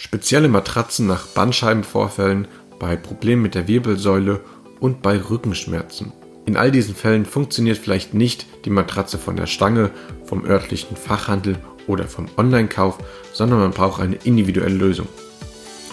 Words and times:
Spezielle 0.00 0.46
Matratzen 0.46 1.08
nach 1.08 1.26
Bandscheibenvorfällen, 1.26 2.46
bei 2.78 2.94
Problemen 2.94 3.42
mit 3.42 3.56
der 3.56 3.66
Wirbelsäule 3.66 4.40
und 4.78 5.02
bei 5.02 5.20
Rückenschmerzen. 5.20 6.12
In 6.46 6.56
all 6.56 6.70
diesen 6.70 6.94
Fällen 6.94 7.26
funktioniert 7.26 7.78
vielleicht 7.78 8.14
nicht 8.14 8.46
die 8.64 8.70
Matratze 8.70 9.18
von 9.18 9.34
der 9.34 9.48
Stange, 9.48 9.90
vom 10.24 10.44
örtlichen 10.44 10.96
Fachhandel 10.96 11.58
oder 11.88 12.04
vom 12.04 12.28
Online-Kauf, 12.36 12.98
sondern 13.32 13.58
man 13.58 13.72
braucht 13.72 14.00
eine 14.00 14.14
individuelle 14.22 14.76
Lösung. 14.76 15.08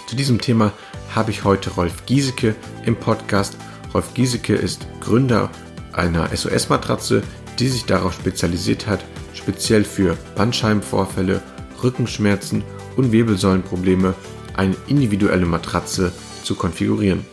Zu 0.05 0.15
diesem 0.15 0.39
Thema 0.39 0.71
habe 1.15 1.31
ich 1.31 1.43
heute 1.43 1.71
Rolf 1.71 2.05
Giesecke 2.05 2.53
im 2.85 2.95
Podcast. 2.95 3.57
Rolf 3.91 4.13
Giesecke 4.13 4.53
ist 4.53 4.85
Gründer 5.01 5.49
einer 5.93 6.29
SOS-Matratze, 6.29 7.23
die 7.57 7.69
sich 7.69 7.85
darauf 7.85 8.13
spezialisiert 8.13 8.85
hat, 8.85 9.03
speziell 9.33 9.83
für 9.83 10.15
Bandscheibenvorfälle, 10.35 11.41
Rückenschmerzen 11.81 12.63
und 12.95 13.11
Wirbelsäulenprobleme 13.11 14.13
eine 14.53 14.75
individuelle 14.87 15.45
Matratze 15.45 16.11
zu 16.43 16.55
konfigurieren. 16.55 17.25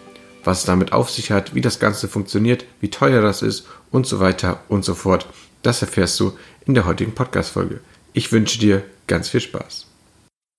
Was 0.44 0.60
es 0.60 0.64
damit 0.64 0.92
auf 0.92 1.10
sich 1.10 1.30
hat, 1.30 1.54
wie 1.54 1.60
das 1.60 1.78
Ganze 1.78 2.08
funktioniert, 2.08 2.64
wie 2.80 2.90
teuer 2.90 3.22
das 3.22 3.42
ist 3.42 3.66
und 3.90 4.06
so 4.06 4.18
weiter 4.18 4.60
und 4.68 4.84
so 4.84 4.94
fort, 4.94 5.26
das 5.62 5.82
erfährst 5.82 6.18
du 6.18 6.32
in 6.66 6.74
der 6.74 6.86
heutigen 6.86 7.14
Podcast-Folge. 7.14 7.80
Ich 8.12 8.32
wünsche 8.32 8.58
dir 8.58 8.82
ganz 9.06 9.28
viel 9.28 9.40
Spaß. 9.40 9.86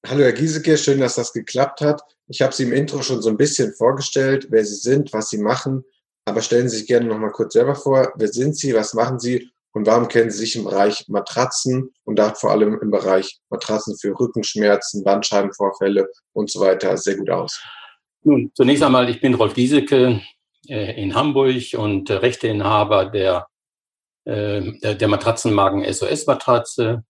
Hallo 0.07 0.23
Herr 0.23 0.33
Giesecke, 0.33 0.77
schön, 0.77 0.99
dass 0.99 1.15
das 1.15 1.33
geklappt 1.33 1.81
hat. 1.81 2.01
Ich 2.27 2.41
habe 2.41 2.53
Sie 2.53 2.63
im 2.63 2.73
Intro 2.73 3.01
schon 3.01 3.21
so 3.21 3.29
ein 3.29 3.37
bisschen 3.37 3.73
vorgestellt, 3.73 4.47
wer 4.49 4.65
Sie 4.65 4.75
sind, 4.75 5.13
was 5.13 5.29
Sie 5.29 5.37
machen. 5.37 5.83
Aber 6.25 6.41
stellen 6.41 6.69
Sie 6.69 6.77
sich 6.77 6.87
gerne 6.87 7.07
noch 7.07 7.17
mal 7.17 7.31
kurz 7.31 7.53
selber 7.53 7.75
vor. 7.75 8.13
Wer 8.15 8.29
sind 8.29 8.57
Sie? 8.57 8.73
Was 8.73 8.93
machen 8.93 9.19
Sie? 9.19 9.51
Und 9.73 9.87
warum 9.87 10.07
kennen 10.07 10.29
Sie 10.29 10.37
sich 10.37 10.55
im 10.55 10.65
Bereich 10.65 11.05
Matratzen 11.07 11.93
und 12.03 12.17
da 12.17 12.33
vor 12.35 12.51
allem 12.51 12.79
im 12.81 12.91
Bereich 12.91 13.39
Matratzen 13.49 13.97
für 13.99 14.17
Rückenschmerzen, 14.17 15.03
Bandscheibenvorfälle 15.03 16.07
und 16.33 16.51
so 16.51 16.59
weiter 16.61 16.95
sehr 16.97 17.17
gut 17.17 17.31
aus? 17.31 17.59
Nun, 18.21 18.51
zunächst 18.55 18.83
einmal, 18.83 19.09
ich 19.09 19.19
bin 19.19 19.33
Rolf 19.33 19.55
Giesecke 19.55 20.21
äh, 20.69 21.01
in 21.01 21.15
Hamburg 21.15 21.73
und 21.73 22.09
äh, 22.09 22.13
Rechteinhaber 22.13 23.07
der, 23.07 23.47
äh, 24.25 24.61
der, 24.79 24.95
der 24.95 25.07
Matratzenmarken 25.07 25.83
SOS-Matratze 25.91 27.03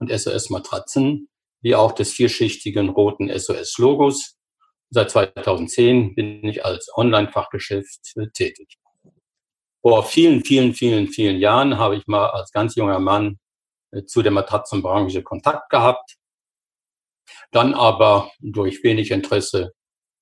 und 0.00 0.10
SOS-Matratzen, 0.10 1.28
wie 1.62 1.76
auch 1.76 1.92
des 1.92 2.12
vierschichtigen 2.12 2.88
roten 2.88 3.30
SOS-Logos. 3.30 4.36
Seit 4.90 5.10
2010 5.10 6.14
bin 6.16 6.44
ich 6.44 6.64
als 6.64 6.90
Online-Fachgeschäft 6.96 8.16
äh, 8.16 8.26
tätig. 8.34 8.76
Vor 9.88 10.04
vielen, 10.04 10.44
vielen, 10.44 10.74
vielen, 10.74 11.08
vielen 11.08 11.38
Jahren 11.38 11.78
habe 11.78 11.96
ich 11.96 12.06
mal 12.06 12.26
als 12.26 12.52
ganz 12.52 12.74
junger 12.74 12.98
Mann 12.98 13.38
äh, 13.90 14.04
zu 14.04 14.20
der 14.20 14.32
Matratzenbranche 14.32 15.22
Kontakt 15.22 15.70
gehabt. 15.70 16.16
Dann 17.52 17.72
aber 17.72 18.30
durch 18.38 18.84
wenig 18.84 19.10
Interesse 19.10 19.72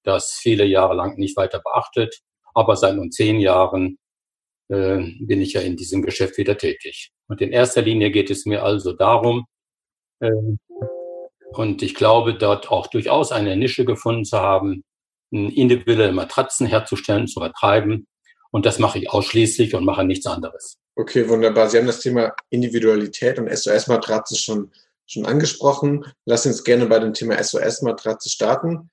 das 0.04 0.34
viele 0.40 0.64
Jahre 0.64 0.94
lang 0.94 1.16
nicht 1.18 1.36
weiter 1.36 1.58
beachtet. 1.58 2.20
Aber 2.54 2.76
seit 2.76 2.94
nun 2.94 3.10
zehn 3.10 3.40
Jahren 3.40 3.98
äh, 4.68 4.98
bin 5.18 5.40
ich 5.40 5.54
ja 5.54 5.62
in 5.62 5.76
diesem 5.76 6.02
Geschäft 6.02 6.38
wieder 6.38 6.56
tätig. 6.56 7.10
Und 7.26 7.40
in 7.40 7.50
erster 7.50 7.82
Linie 7.82 8.12
geht 8.12 8.30
es 8.30 8.46
mir 8.46 8.62
also 8.62 8.92
darum, 8.92 9.46
äh, 10.20 10.30
und 11.54 11.82
ich 11.82 11.96
glaube, 11.96 12.34
dort 12.34 12.70
auch 12.70 12.86
durchaus 12.86 13.32
eine 13.32 13.56
Nische 13.56 13.84
gefunden 13.84 14.24
zu 14.24 14.38
haben, 14.38 14.84
individuelle 15.32 16.12
Matratzen 16.12 16.68
herzustellen, 16.68 17.26
zu 17.26 17.40
vertreiben. 17.40 18.06
Und 18.56 18.64
das 18.64 18.78
mache 18.78 18.98
ich 18.98 19.10
ausschließlich 19.10 19.74
und 19.74 19.84
mache 19.84 20.02
nichts 20.02 20.24
anderes. 20.24 20.78
Okay, 20.94 21.28
wunderbar. 21.28 21.68
Sie 21.68 21.76
haben 21.76 21.86
das 21.86 22.00
Thema 22.00 22.34
Individualität 22.48 23.38
und 23.38 23.54
SOS-Matratze 23.54 24.34
schon, 24.34 24.72
schon 25.04 25.26
angesprochen. 25.26 26.06
Lass 26.24 26.46
uns 26.46 26.64
gerne 26.64 26.86
bei 26.86 26.98
dem 26.98 27.12
Thema 27.12 27.36
SOS-Matratze 27.36 28.30
starten. 28.30 28.90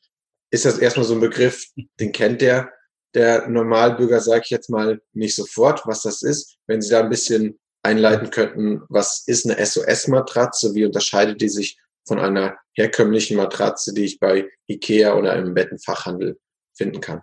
Ist 0.52 0.66
das 0.66 0.80
erstmal 0.80 1.05
so 1.05 1.14
ein 1.14 1.22
Begriff, 1.22 1.66
den 1.97 2.11
kennt 2.11 2.42
der, 2.42 2.73
der 3.14 3.47
Normalbürger, 3.47 4.20
sage 4.20 4.42
ich 4.44 4.50
jetzt 4.50 4.70
mal, 4.70 5.02
nicht 5.14 5.33
sofort, 5.33 5.88
was 5.88 6.02
das 6.02 6.23
ist. 6.23 6.58
Wenn 6.67 6.81
Sie 6.81 6.89
da 6.89 6.99
ein 6.99 7.09
bisschen 7.09 7.58
einleiten 7.83 8.32
könnten, 8.32 8.82
was 8.89 9.23
ist 9.27 9.49
eine 9.49 9.65
SOS-Matratze? 9.65 10.76
Wie 10.76 10.83
unterscheidet 10.83 11.39
die 11.39 11.48
sich 11.48 11.77
von 12.05 12.20
einer 12.20 12.58
herkömmlichen 12.73 13.38
Matratze, 13.38 13.93
die 13.93 14.04
ich 14.04 14.20
bei 14.20 14.45
Ikea 14.67 15.14
oder 15.14 15.38
im 15.38 15.54
Bettenfachhandel 15.54 16.38
finden 16.76 16.99
kann. 16.99 17.21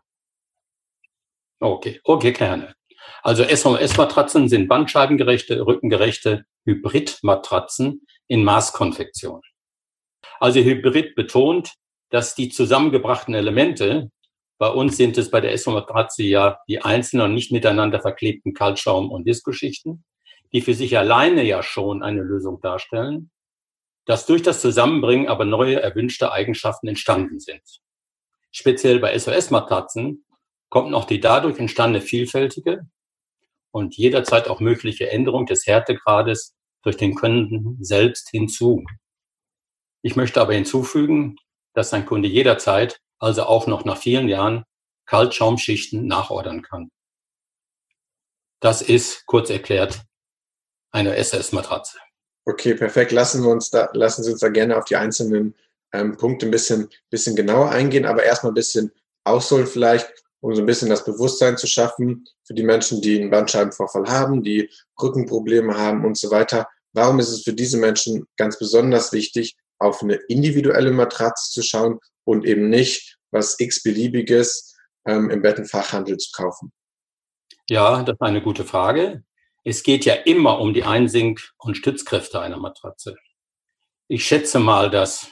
Okay, 1.60 2.00
okay, 2.04 2.32
gerne. 2.32 2.74
Also 3.22 3.44
SOS-Matratzen 3.44 4.48
sind 4.48 4.66
bandscheibengerechte, 4.66 5.66
rückengerechte 5.66 6.44
Hybrid-Matratzen 6.64 8.06
in 8.28 8.44
Maßkonfektion. 8.44 9.42
Also 10.38 10.60
Hybrid 10.60 11.14
betont, 11.14 11.74
dass 12.08 12.34
die 12.34 12.48
zusammengebrachten 12.48 13.34
Elemente, 13.34 14.10
bei 14.58 14.68
uns 14.68 14.96
sind 14.96 15.18
es 15.18 15.30
bei 15.30 15.42
der 15.42 15.56
SO-Matratze 15.56 16.22
ja 16.22 16.58
die 16.66 16.80
einzelnen 16.82 17.26
und 17.26 17.34
nicht 17.34 17.52
miteinander 17.52 18.00
verklebten 18.00 18.54
Kaltschaum- 18.54 19.10
und 19.10 19.26
Diskuschichten, 19.26 20.04
die 20.52 20.62
für 20.62 20.74
sich 20.74 20.96
alleine 20.96 21.44
ja 21.44 21.62
schon 21.62 22.02
eine 22.02 22.22
Lösung 22.22 22.60
darstellen, 22.62 23.30
dass 24.06 24.24
durch 24.24 24.42
das 24.42 24.62
Zusammenbringen 24.62 25.28
aber 25.28 25.44
neue 25.44 25.80
erwünschte 25.80 26.32
Eigenschaften 26.32 26.88
entstanden 26.88 27.38
sind. 27.38 27.62
Speziell 28.50 28.98
bei 28.98 29.16
SOS-Matratzen 29.16 30.24
kommt 30.70 30.90
noch 30.90 31.04
die 31.04 31.20
dadurch 31.20 31.58
entstandene 31.58 32.02
vielfältige 32.02 32.86
und 33.72 33.96
jederzeit 33.96 34.48
auch 34.48 34.60
mögliche 34.60 35.10
Änderung 35.10 35.46
des 35.46 35.66
Härtegrades 35.66 36.54
durch 36.82 36.96
den 36.96 37.14
Kunden 37.14 37.76
selbst 37.84 38.30
hinzu. 38.30 38.84
Ich 40.02 40.16
möchte 40.16 40.40
aber 40.40 40.54
hinzufügen, 40.54 41.36
dass 41.74 41.92
ein 41.92 42.06
Kunde 42.06 42.28
jederzeit, 42.28 43.00
also 43.18 43.42
auch 43.42 43.66
noch 43.66 43.84
nach 43.84 43.98
vielen 43.98 44.28
Jahren, 44.28 44.64
Kaltschaumschichten 45.06 46.06
nachordern 46.06 46.62
kann. 46.62 46.90
Das 48.60 48.82
ist, 48.82 49.26
kurz 49.26 49.50
erklärt, 49.50 50.02
eine 50.92 51.16
SS-Matratze. 51.16 51.98
Okay, 52.46 52.74
perfekt. 52.74 53.12
Lassen, 53.12 53.42
wir 53.42 53.50
uns 53.50 53.70
da, 53.70 53.90
lassen 53.92 54.22
Sie 54.22 54.32
uns 54.32 54.40
da 54.40 54.48
gerne 54.48 54.76
auf 54.76 54.84
die 54.84 54.96
einzelnen 54.96 55.54
ähm, 55.92 56.16
Punkte 56.16 56.46
ein 56.46 56.50
bisschen, 56.50 56.88
bisschen 57.10 57.36
genauer 57.36 57.70
eingehen, 57.70 58.06
aber 58.06 58.22
erstmal 58.22 58.52
ein 58.52 58.54
bisschen 58.54 58.92
ausholen 59.24 59.66
vielleicht, 59.66 60.12
um 60.40 60.54
so 60.54 60.62
ein 60.62 60.66
bisschen 60.66 60.88
das 60.88 61.04
Bewusstsein 61.04 61.56
zu 61.56 61.66
schaffen 61.66 62.24
für 62.44 62.54
die 62.54 62.62
Menschen, 62.62 63.00
die 63.00 63.20
einen 63.20 63.30
Bandscheibenvorfall 63.30 64.06
haben, 64.08 64.42
die 64.42 64.70
Rückenprobleme 65.00 65.76
haben 65.76 66.04
und 66.04 66.16
so 66.16 66.30
weiter. 66.30 66.68
Warum 66.92 67.18
ist 67.20 67.30
es 67.30 67.42
für 67.42 67.52
diese 67.52 67.78
Menschen 67.78 68.26
ganz 68.36 68.58
besonders 68.58 69.12
wichtig, 69.12 69.56
auf 69.78 70.02
eine 70.02 70.14
individuelle 70.28 70.92
Matratze 70.92 71.50
zu 71.52 71.62
schauen 71.62 71.98
und 72.24 72.44
eben 72.44 72.68
nicht 72.68 73.16
was 73.30 73.58
x-beliebiges 73.58 74.76
ähm, 75.06 75.30
im 75.30 75.42
Bettenfachhandel 75.42 76.16
zu 76.16 76.30
kaufen? 76.32 76.72
Ja, 77.68 78.02
das 78.02 78.14
ist 78.14 78.22
eine 78.22 78.42
gute 78.42 78.64
Frage. 78.64 79.22
Es 79.64 79.82
geht 79.82 80.04
ja 80.04 80.14
immer 80.14 80.58
um 80.58 80.74
die 80.74 80.84
Einsink- 80.84 81.52
und 81.58 81.76
Stützkräfte 81.76 82.40
einer 82.40 82.56
Matratze. 82.56 83.16
Ich 84.08 84.24
schätze 84.24 84.58
mal, 84.58 84.90
dass 84.90 85.30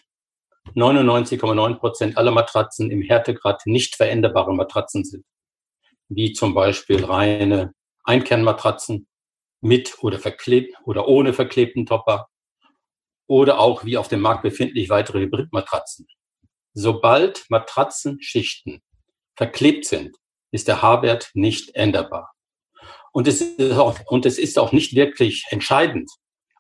99,9 0.74 1.78
Prozent 1.78 2.16
aller 2.16 2.30
Matratzen 2.30 2.90
im 2.90 3.02
Härtegrad 3.02 3.62
nicht 3.66 3.96
veränderbare 3.96 4.54
Matratzen 4.54 5.04
sind, 5.04 5.24
wie 6.08 6.32
zum 6.32 6.54
Beispiel 6.54 7.04
reine 7.04 7.72
Einkernmatratzen 8.04 9.06
mit 9.60 10.02
oder 10.02 10.18
verklebt 10.18 10.74
oder 10.84 11.08
ohne 11.08 11.32
verklebten 11.32 11.86
Topper 11.86 12.28
oder 13.26 13.58
auch 13.58 13.84
wie 13.84 13.96
auf 13.96 14.08
dem 14.08 14.20
Markt 14.20 14.42
befindlich 14.42 14.88
weitere 14.88 15.20
Hybridmatratzen. 15.20 16.06
Sobald 16.74 17.44
Matratzenschichten 17.48 18.80
verklebt 19.36 19.84
sind, 19.84 20.16
ist 20.50 20.68
der 20.68 20.82
H-Wert 20.82 21.30
nicht 21.34 21.74
änderbar. 21.74 22.32
Und 23.12 23.26
es, 23.28 23.40
ist 23.40 23.72
auch, 23.72 23.98
und 24.06 24.26
es 24.26 24.38
ist 24.38 24.58
auch 24.58 24.72
nicht 24.72 24.94
wirklich 24.94 25.44
entscheidend, 25.50 26.10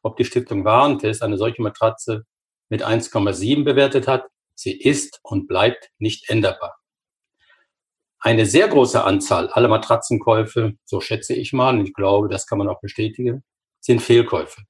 ob 0.02 0.16
die 0.16 0.24
Stiftung 0.24 0.64
Warentest 0.64 1.22
eine 1.22 1.38
solche 1.38 1.62
Matratze 1.62 2.24
mit 2.68 2.84
1,7 2.84 3.64
bewertet 3.64 4.06
hat. 4.06 4.26
Sie 4.54 4.76
ist 4.76 5.20
und 5.22 5.46
bleibt 5.46 5.90
nicht 5.98 6.28
änderbar. 6.28 6.76
Eine 8.20 8.46
sehr 8.46 8.68
große 8.68 9.04
Anzahl 9.04 9.48
aller 9.50 9.68
Matratzenkäufe, 9.68 10.74
so 10.84 11.00
schätze 11.00 11.34
ich 11.34 11.52
mal, 11.52 11.78
und 11.78 11.86
ich 11.86 11.94
glaube, 11.94 12.28
das 12.28 12.46
kann 12.46 12.58
man 12.58 12.68
auch 12.68 12.80
bestätigen, 12.80 13.44
sind 13.80 14.02
Fehlkäufe. 14.02 14.62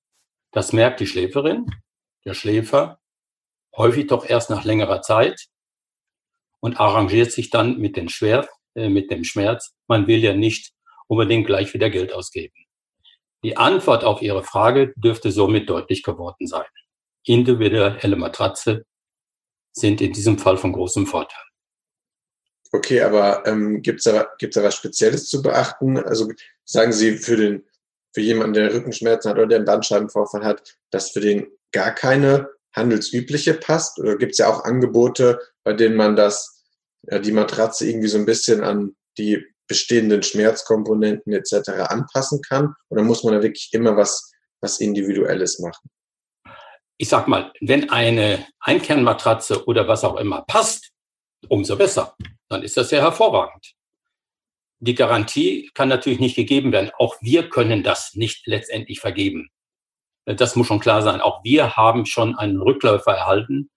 Das 0.53 0.73
merkt 0.73 1.00
die 1.00 1.06
Schläferin, 1.06 1.67
der 2.27 2.35
Schläfer, 2.35 3.00
häufig 3.75 4.06
doch 4.09 4.29
erst 4.29 4.50
nach 4.50 4.65
längerer 4.65 5.00
Zeit 5.00 5.47
und 6.61 6.79
arrangiert 6.79 7.33
sich 7.33 7.49
dann 7.49 7.79
mit, 7.79 7.97
den 7.97 8.09
Schwer, 8.11 8.47
äh, 8.75 8.91
mit 8.91 9.11
dem 9.11 9.25
Schmerz. 9.25 9.75
Man 9.87 10.06
will 10.06 10.19
ja 10.19 10.35
nicht 10.35 10.73
unbedingt 11.06 11.47
gleich 11.47 11.73
wieder 11.73 11.89
Geld 11.89 12.12
ausgeben. 12.12 12.55
Die 13.45 13.56
Antwort 13.56 14.05
auf 14.05 14.21
Ihre 14.21 14.43
Frage 14.43 14.93
dürfte 14.97 15.31
somit 15.31 15.71
deutlich 15.71 16.03
geworden 16.03 16.47
sein. 16.47 16.67
Individuelle 17.25 18.17
Matratze 18.17 18.85
sind 19.73 20.00
in 20.00 20.12
diesem 20.12 20.38
Fall 20.38 20.56
von 20.56 20.73
großem 20.73 21.06
Vorteil. 21.06 21.43
Okay, 22.73 23.00
aber 23.00 23.47
ähm, 23.47 23.81
gibt 23.82 23.99
es 24.00 24.05
da, 24.05 24.29
gibt's 24.38 24.55
da 24.56 24.62
was 24.62 24.75
Spezielles 24.75 25.26
zu 25.26 25.41
beachten? 25.41 25.99
Also 25.99 26.31
sagen 26.65 26.93
Sie 26.93 27.17
für 27.17 27.37
den 27.37 27.65
für 28.15 28.20
jemanden, 28.20 28.55
der 28.55 28.75
Rückenschmerzen 28.75 29.31
hat 29.31 29.38
oder 29.38 29.47
der 29.47 29.59
einen 29.59 29.67
Bandscheibenvorfall 29.67 30.44
hat, 30.44 30.76
dass 30.91 31.11
für 31.11 31.20
den 31.20 31.47
gar 31.73 31.94
keine 31.94 32.49
handelsübliche 32.75 33.55
passt? 33.55 33.99
Oder 33.99 34.17
gibt 34.17 34.32
es 34.32 34.38
ja 34.38 34.49
auch 34.49 34.64
Angebote, 34.64 35.38
bei 35.64 35.73
denen 35.73 35.97
man 35.97 36.17
das, 36.17 36.64
ja, 37.03 37.19
die 37.19 37.32
Matratze 37.32 37.88
irgendwie 37.88 38.09
so 38.09 38.19
ein 38.19 38.26
bisschen 38.26 38.62
an 38.62 38.97
die 39.19 39.44
bestehenden 39.67 40.23
Schmerzkomponenten 40.23 41.32
etc. 41.32 41.71
anpassen 41.88 42.41
kann? 42.43 42.75
Oder 42.88 43.03
muss 43.03 43.25
man 43.25 43.35
da 43.35 43.43
wirklich 43.43 43.69
immer 43.73 43.97
was, 43.97 44.32
was 44.61 44.81
Individuelles 44.81 45.59
machen? 45.59 45.88
Ich 46.99 47.09
sag 47.09 47.29
mal, 47.29 47.53
wenn 47.61 47.91
eine 47.91 48.47
Einkernmatratze 48.61 49.67
oder 49.67 49.87
was 49.87 50.05
auch 50.05 50.17
immer 50.17 50.43
passt, 50.43 50.91
umso 51.49 51.77
besser. 51.77 52.17
Dann 52.49 52.62
ist 52.62 52.77
das 52.77 52.91
ja 52.91 53.00
hervorragend. 53.00 53.75
Die 54.81 54.95
Garantie 54.95 55.71
kann 55.75 55.89
natürlich 55.89 56.21
nicht 56.21 56.37
gegeben 56.37 56.73
werden. 56.73 56.91
Auch 56.99 57.17
wir 57.21 57.49
können 57.49 57.83
das 57.83 58.15
nicht 58.15 58.47
letztendlich 58.47 59.00
vergeben. 59.00 59.50
Das 60.25 60.56
muss 60.56 60.67
schon 60.67 60.81
klar 60.81 61.03
sein. 61.03 61.21
Auch 61.21 61.43
wir 61.43 61.77
haben 61.77 62.06
schon 62.06 62.37
einen 62.37 62.61
Rückläufer 62.61 63.12
erhalten, 63.12 63.71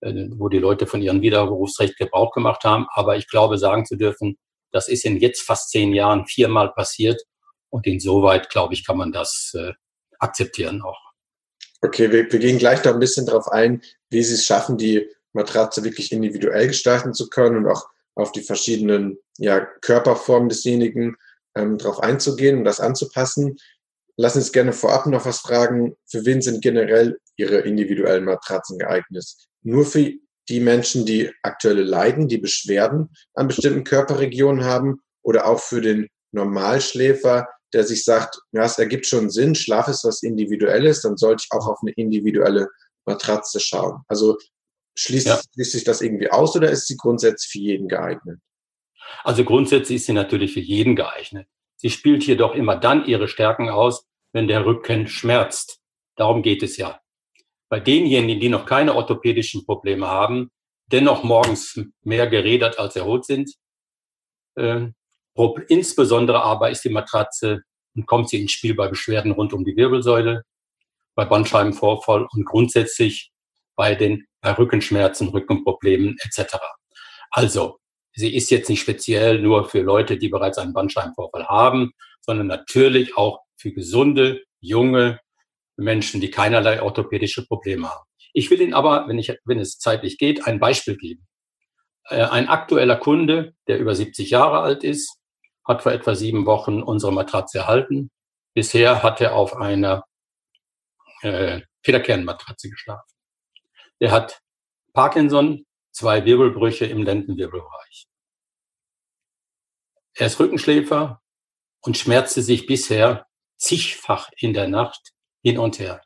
äh, 0.00 0.26
wo 0.30 0.48
die 0.48 0.58
Leute 0.58 0.86
von 0.86 1.00
ihrem 1.00 1.22
Widerrufsrecht 1.22 1.96
Gebrauch 1.96 2.32
gemacht 2.32 2.64
haben. 2.64 2.86
Aber 2.92 3.16
ich 3.16 3.28
glaube, 3.28 3.56
sagen 3.56 3.86
zu 3.86 3.96
dürfen, 3.96 4.36
das 4.72 4.88
ist 4.88 5.04
in 5.04 5.18
jetzt 5.18 5.42
fast 5.42 5.70
zehn 5.70 5.94
Jahren 5.94 6.26
viermal 6.26 6.72
passiert. 6.72 7.22
Und 7.70 7.86
insoweit, 7.86 8.50
glaube 8.50 8.74
ich, 8.74 8.84
kann 8.84 8.98
man 8.98 9.12
das 9.12 9.52
äh, 9.54 9.72
akzeptieren 10.18 10.82
auch. 10.82 11.11
Okay, 11.84 12.12
wir, 12.12 12.30
wir 12.30 12.38
gehen 12.38 12.58
gleich 12.58 12.80
da 12.80 12.92
ein 12.92 13.00
bisschen 13.00 13.26
drauf 13.26 13.48
ein, 13.48 13.82
wie 14.08 14.22
Sie 14.22 14.34
es 14.34 14.46
schaffen, 14.46 14.78
die 14.78 15.08
Matratze 15.32 15.82
wirklich 15.82 16.12
individuell 16.12 16.68
gestalten 16.68 17.12
zu 17.12 17.28
können 17.28 17.56
und 17.56 17.66
auch 17.66 17.88
auf 18.14 18.30
die 18.32 18.42
verschiedenen 18.42 19.18
ja, 19.38 19.66
Körperformen 19.80 20.48
desjenigen 20.48 21.16
ähm, 21.56 21.78
darauf 21.78 22.00
einzugehen 22.00 22.58
und 22.58 22.64
das 22.64 22.80
anzupassen. 22.80 23.56
Lass 24.16 24.36
uns 24.36 24.52
gerne 24.52 24.72
vorab 24.72 25.06
noch 25.06 25.24
was 25.24 25.40
fragen. 25.40 25.96
Für 26.06 26.24
wen 26.24 26.40
sind 26.42 26.62
generell 26.62 27.18
Ihre 27.36 27.60
individuellen 27.60 28.24
Matratzen 28.24 28.78
geeignet? 28.78 29.24
Nur 29.62 29.86
für 29.86 30.12
die 30.48 30.60
Menschen, 30.60 31.06
die 31.06 31.30
aktuelle 31.42 31.82
Leiden, 31.82 32.28
die 32.28 32.38
Beschwerden 32.38 33.10
an 33.34 33.48
bestimmten 33.48 33.84
Körperregionen 33.84 34.64
haben 34.64 35.00
oder 35.22 35.46
auch 35.46 35.60
für 35.60 35.80
den 35.80 36.08
Normalschläfer, 36.32 37.48
der 37.72 37.84
sich 37.84 38.04
sagt, 38.04 38.38
ja, 38.52 38.64
es 38.64 38.78
ergibt 38.78 39.06
schon 39.06 39.30
Sinn, 39.30 39.54
Schlaf 39.54 39.88
ist 39.88 40.04
was 40.04 40.22
Individuelles, 40.22 41.02
dann 41.02 41.16
sollte 41.16 41.44
ich 41.44 41.52
auch 41.52 41.66
auf 41.66 41.78
eine 41.82 41.92
individuelle 41.92 42.68
Matratze 43.06 43.60
schauen. 43.60 44.02
Also 44.08 44.38
schließt, 44.96 45.26
ja. 45.26 45.40
schließt 45.54 45.72
sich 45.72 45.84
das 45.84 46.02
irgendwie 46.02 46.30
aus 46.30 46.54
oder 46.56 46.70
ist 46.70 46.86
sie 46.86 46.96
grundsätzlich 46.96 47.50
für 47.50 47.58
jeden 47.58 47.88
geeignet? 47.88 48.38
Also 49.24 49.44
grundsätzlich 49.44 49.96
ist 49.96 50.06
sie 50.06 50.12
natürlich 50.12 50.52
für 50.52 50.60
jeden 50.60 50.96
geeignet. 50.96 51.46
Sie 51.76 51.90
spielt 51.90 52.24
jedoch 52.24 52.54
immer 52.54 52.76
dann 52.76 53.06
ihre 53.06 53.28
Stärken 53.28 53.68
aus, 53.68 54.06
wenn 54.32 54.48
der 54.48 54.64
Rücken 54.64 55.08
schmerzt. 55.08 55.80
Darum 56.16 56.42
geht 56.42 56.62
es 56.62 56.76
ja. 56.76 57.00
Bei 57.68 57.80
denjenigen, 57.80 58.40
die 58.40 58.48
noch 58.48 58.66
keine 58.66 58.94
orthopädischen 58.94 59.64
Probleme 59.64 60.06
haben, 60.06 60.50
dennoch 60.86 61.24
morgens 61.24 61.80
mehr 62.02 62.26
gerädert 62.28 62.78
als 62.78 62.96
erholt 62.96 63.24
sind, 63.24 63.54
äh, 64.56 64.88
insbesondere 65.68 66.42
aber 66.42 66.70
ist 66.70 66.84
die 66.84 66.90
Matratze 66.90 67.62
und 67.94 68.06
kommt 68.06 68.28
sie 68.28 68.40
ins 68.40 68.52
Spiel 68.52 68.74
bei 68.74 68.88
Beschwerden 68.88 69.32
rund 69.32 69.52
um 69.52 69.64
die 69.64 69.76
Wirbelsäule, 69.76 70.44
bei 71.14 71.24
Bandscheibenvorfall 71.24 72.26
und 72.30 72.44
grundsätzlich 72.44 73.30
bei 73.76 73.94
den 73.94 74.26
bei 74.40 74.52
Rückenschmerzen, 74.52 75.28
Rückenproblemen 75.28 76.16
etc. 76.22 76.56
Also 77.30 77.78
sie 78.12 78.34
ist 78.34 78.50
jetzt 78.50 78.68
nicht 78.68 78.80
speziell 78.80 79.40
nur 79.40 79.68
für 79.68 79.80
Leute, 79.80 80.18
die 80.18 80.28
bereits 80.28 80.58
einen 80.58 80.72
Bandscheibenvorfall 80.72 81.46
haben, 81.46 81.92
sondern 82.20 82.48
natürlich 82.48 83.16
auch 83.16 83.40
für 83.56 83.72
gesunde, 83.72 84.42
junge 84.60 85.20
Menschen, 85.76 86.20
die 86.20 86.30
keinerlei 86.30 86.82
orthopädische 86.82 87.46
Probleme 87.46 87.88
haben. 87.88 88.06
Ich 88.32 88.50
will 88.50 88.60
Ihnen 88.60 88.74
aber, 88.74 89.08
wenn, 89.08 89.18
ich, 89.18 89.32
wenn 89.44 89.58
es 89.58 89.78
zeitlich 89.78 90.18
geht, 90.18 90.46
ein 90.46 90.58
Beispiel 90.58 90.96
geben. 90.96 91.26
Äh, 92.08 92.24
ein 92.24 92.48
aktueller 92.48 92.96
Kunde, 92.96 93.54
der 93.68 93.78
über 93.78 93.94
70 93.94 94.30
Jahre 94.30 94.60
alt 94.60 94.84
ist, 94.84 95.18
hat 95.64 95.82
vor 95.82 95.92
etwa 95.92 96.14
sieben 96.14 96.46
Wochen 96.46 96.82
unsere 96.82 97.12
Matratze 97.12 97.58
erhalten. 97.58 98.10
Bisher 98.54 99.02
hat 99.02 99.20
er 99.20 99.34
auf 99.34 99.56
einer 99.56 100.04
äh, 101.22 101.62
Federkernmatratze 101.84 102.68
geschlafen. 102.68 103.10
Der 104.00 104.10
hat 104.10 104.40
Parkinson, 104.92 105.64
zwei 105.92 106.24
Wirbelbrüche 106.24 106.86
im 106.86 107.02
Lendenwirbelbereich. 107.02 108.06
Er 110.14 110.26
ist 110.26 110.38
Rückenschläfer 110.38 111.22
und 111.80 111.96
schmerzte 111.96 112.42
sich 112.42 112.66
bisher 112.66 113.26
zigfach 113.56 114.30
in 114.36 114.52
der 114.52 114.68
Nacht 114.68 115.12
hin 115.42 115.58
und 115.58 115.78
her. 115.78 116.02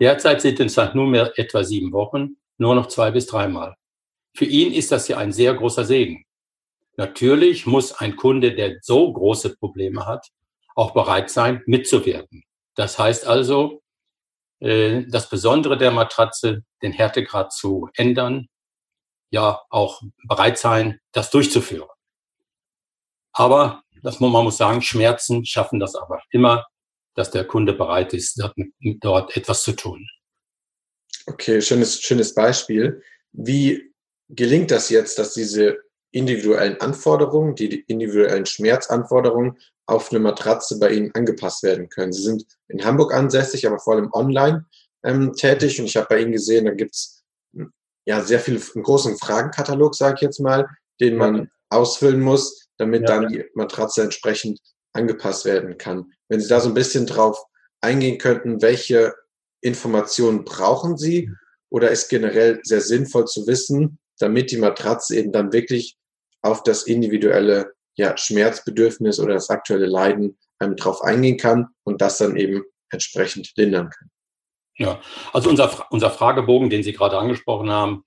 Derzeit 0.00 0.40
sind 0.40 0.58
es 0.60 0.76
nach 0.76 0.94
nunmehr 0.94 1.32
etwa 1.36 1.62
sieben 1.62 1.92
Wochen 1.92 2.36
nur 2.58 2.74
noch 2.74 2.86
zwei 2.86 3.10
bis 3.10 3.26
dreimal. 3.26 3.76
Für 4.34 4.46
ihn 4.46 4.72
ist 4.72 4.90
das 4.92 5.08
ja 5.08 5.18
ein 5.18 5.32
sehr 5.32 5.54
großer 5.54 5.84
Segen. 5.84 6.24
Natürlich 7.00 7.64
muss 7.64 7.94
ein 7.94 8.14
Kunde, 8.14 8.54
der 8.54 8.76
so 8.82 9.10
große 9.10 9.56
Probleme 9.56 10.04
hat, 10.04 10.28
auch 10.74 10.92
bereit 10.92 11.30
sein, 11.30 11.62
mitzuwirken. 11.64 12.44
Das 12.74 12.98
heißt 12.98 13.26
also, 13.26 13.82
äh, 14.58 15.04
das 15.08 15.30
Besondere 15.30 15.78
der 15.78 15.92
Matratze, 15.92 16.62
den 16.82 16.92
Härtegrad 16.92 17.54
zu 17.54 17.88
ändern, 17.94 18.48
ja 19.30 19.62
auch 19.70 20.02
bereit 20.28 20.58
sein, 20.58 21.00
das 21.12 21.30
durchzuführen. 21.30 21.88
Aber 23.32 23.82
das, 24.02 24.20
man 24.20 24.30
muss 24.30 24.58
sagen, 24.58 24.82
Schmerzen 24.82 25.46
schaffen 25.46 25.80
das 25.80 25.94
aber 25.94 26.20
immer, 26.28 26.66
dass 27.14 27.30
der 27.30 27.46
Kunde 27.46 27.72
bereit 27.72 28.12
ist, 28.12 28.38
dort 29.00 29.36
etwas 29.38 29.62
zu 29.62 29.72
tun. 29.72 30.06
Okay, 31.24 31.62
schönes, 31.62 32.02
schönes 32.02 32.34
Beispiel. 32.34 33.02
Wie 33.32 33.90
gelingt 34.28 34.70
das 34.70 34.90
jetzt, 34.90 35.18
dass 35.18 35.32
diese 35.32 35.78
individuellen 36.12 36.80
Anforderungen, 36.80 37.54
die 37.54 37.80
individuellen 37.82 38.46
Schmerzanforderungen 38.46 39.58
auf 39.86 40.10
eine 40.10 40.20
Matratze 40.20 40.78
bei 40.78 40.92
Ihnen 40.92 41.10
angepasst 41.14 41.62
werden 41.62 41.88
können? 41.88 42.12
Sie 42.12 42.22
sind 42.22 42.44
in 42.68 42.84
Hamburg 42.84 43.14
ansässig, 43.14 43.66
aber 43.66 43.78
vor 43.78 43.94
allem 43.94 44.10
online 44.12 44.66
ähm, 45.04 45.32
tätig 45.34 45.80
und 45.80 45.86
ich 45.86 45.96
habe 45.96 46.06
bei 46.08 46.20
Ihnen 46.20 46.32
gesehen, 46.32 46.66
da 46.66 46.72
gibt's 46.72 47.22
ja 48.06 48.22
sehr 48.22 48.40
viel, 48.40 48.60
einen 48.74 48.84
großen 48.84 49.16
Fragenkatalog, 49.18 49.94
sage 49.94 50.16
ich 50.16 50.20
jetzt 50.22 50.40
mal, 50.40 50.68
den 51.00 51.16
man 51.16 51.50
ausfüllen 51.68 52.20
muss, 52.20 52.68
damit 52.76 53.02
ja. 53.02 53.08
dann 53.08 53.28
die 53.28 53.44
Matratze 53.54 54.02
entsprechend 54.02 54.58
angepasst 54.92 55.44
werden 55.44 55.78
kann. 55.78 56.12
Wenn 56.28 56.40
Sie 56.40 56.48
da 56.48 56.60
so 56.60 56.68
ein 56.68 56.74
bisschen 56.74 57.06
drauf 57.06 57.38
eingehen 57.80 58.18
könnten, 58.18 58.62
welche 58.62 59.14
Informationen 59.60 60.44
brauchen 60.44 60.96
Sie 60.96 61.30
oder 61.70 61.90
ist 61.90 62.08
generell 62.08 62.60
sehr 62.64 62.80
sinnvoll 62.80 63.26
zu 63.26 63.46
wissen, 63.46 63.98
damit 64.18 64.50
die 64.50 64.58
Matratze 64.58 65.16
eben 65.16 65.32
dann 65.32 65.52
wirklich 65.52 65.96
auf 66.42 66.62
das 66.62 66.84
individuelle 66.84 67.72
ja, 67.96 68.16
Schmerzbedürfnis 68.16 69.20
oder 69.20 69.34
das 69.34 69.50
aktuelle 69.50 69.86
Leiden 69.86 70.38
ähm, 70.60 70.76
drauf 70.76 71.02
eingehen 71.02 71.36
kann 71.36 71.68
und 71.84 72.00
das 72.00 72.18
dann 72.18 72.36
eben 72.36 72.62
entsprechend 72.90 73.52
lindern 73.56 73.90
kann. 73.90 74.10
Ja, 74.76 75.00
also 75.32 75.50
unser, 75.50 75.86
unser 75.90 76.10
Fragebogen, 76.10 76.70
den 76.70 76.82
Sie 76.82 76.92
gerade 76.92 77.18
angesprochen 77.18 77.70
haben, 77.70 78.04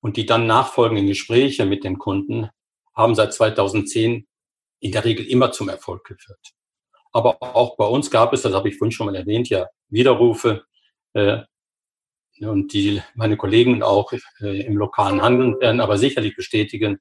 und 0.00 0.16
die 0.16 0.26
dann 0.26 0.46
nachfolgenden 0.46 1.06
Gespräche 1.06 1.66
mit 1.66 1.82
den 1.82 1.98
Kunden 1.98 2.48
haben 2.94 3.14
seit 3.14 3.32
2010 3.32 4.26
in 4.80 4.92
der 4.92 5.04
Regel 5.04 5.26
immer 5.26 5.52
zum 5.52 5.68
Erfolg 5.68 6.04
geführt. 6.04 6.52
Aber 7.12 7.38
auch 7.40 7.76
bei 7.76 7.86
uns 7.86 8.10
gab 8.10 8.32
es, 8.32 8.42
das 8.42 8.52
habe 8.52 8.68
ich 8.68 8.76
vorhin 8.76 8.92
schon 8.92 9.06
mal 9.06 9.16
erwähnt, 9.16 9.48
ja 9.48 9.66
Widerrufe. 9.88 10.64
Äh, 11.14 11.38
und 12.40 12.72
die 12.72 13.02
meine 13.14 13.36
Kollegen 13.36 13.82
auch 13.82 14.12
äh, 14.40 14.60
im 14.60 14.76
lokalen 14.76 15.22
Handeln 15.22 15.58
werden 15.58 15.80
aber 15.80 15.96
sicherlich 15.96 16.36
bestätigen, 16.36 16.98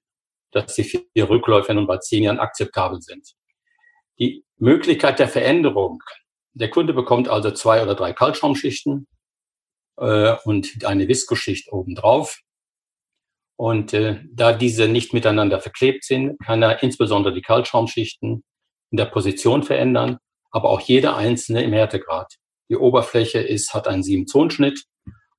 dass 0.56 0.74
die 0.74 0.86
vier 0.86 1.30
Rückläufe 1.30 1.74
nun 1.74 1.86
bei 1.86 1.98
zehn 1.98 2.24
Jahren 2.24 2.40
akzeptabel 2.40 3.02
sind. 3.02 3.34
Die 4.18 4.46
Möglichkeit 4.58 5.20
der 5.20 5.28
Veränderung. 5.28 6.02
Der 6.54 6.70
Kunde 6.70 6.94
bekommt 6.94 7.28
also 7.28 7.52
zwei 7.52 7.84
oder 7.84 7.94
drei 7.94 8.14
Kaltschaumschichten 8.14 9.06
äh, 9.98 10.36
und 10.46 10.86
eine 10.86 11.10
Viskoschicht 11.10 11.74
obendrauf. 11.74 12.40
Und 13.58 13.94
äh, 13.94 14.22
da 14.32 14.54
diese 14.54 14.88
nicht 14.88 15.14
miteinander 15.14 15.60
verklebt 15.60 16.06
sind, 16.06 16.38
kann 16.46 16.62
er 16.62 16.82
insbesondere 16.82 17.34
die 17.34 17.42
Kaltschaumschichten 17.42 18.44
in 18.92 18.98
der 18.98 19.06
Position 19.06 19.64
verändern, 19.64 20.20
aber 20.52 20.70
auch 20.70 20.80
jede 20.80 21.16
einzelne 21.16 21.64
im 21.64 21.74
Härtegrad. 21.74 22.34
Die 22.70 22.78
Oberfläche 22.78 23.40
ist, 23.40 23.74
hat 23.74 23.90
einen 23.90 24.04
Sieben-Zonen-Schnitt 24.04 24.86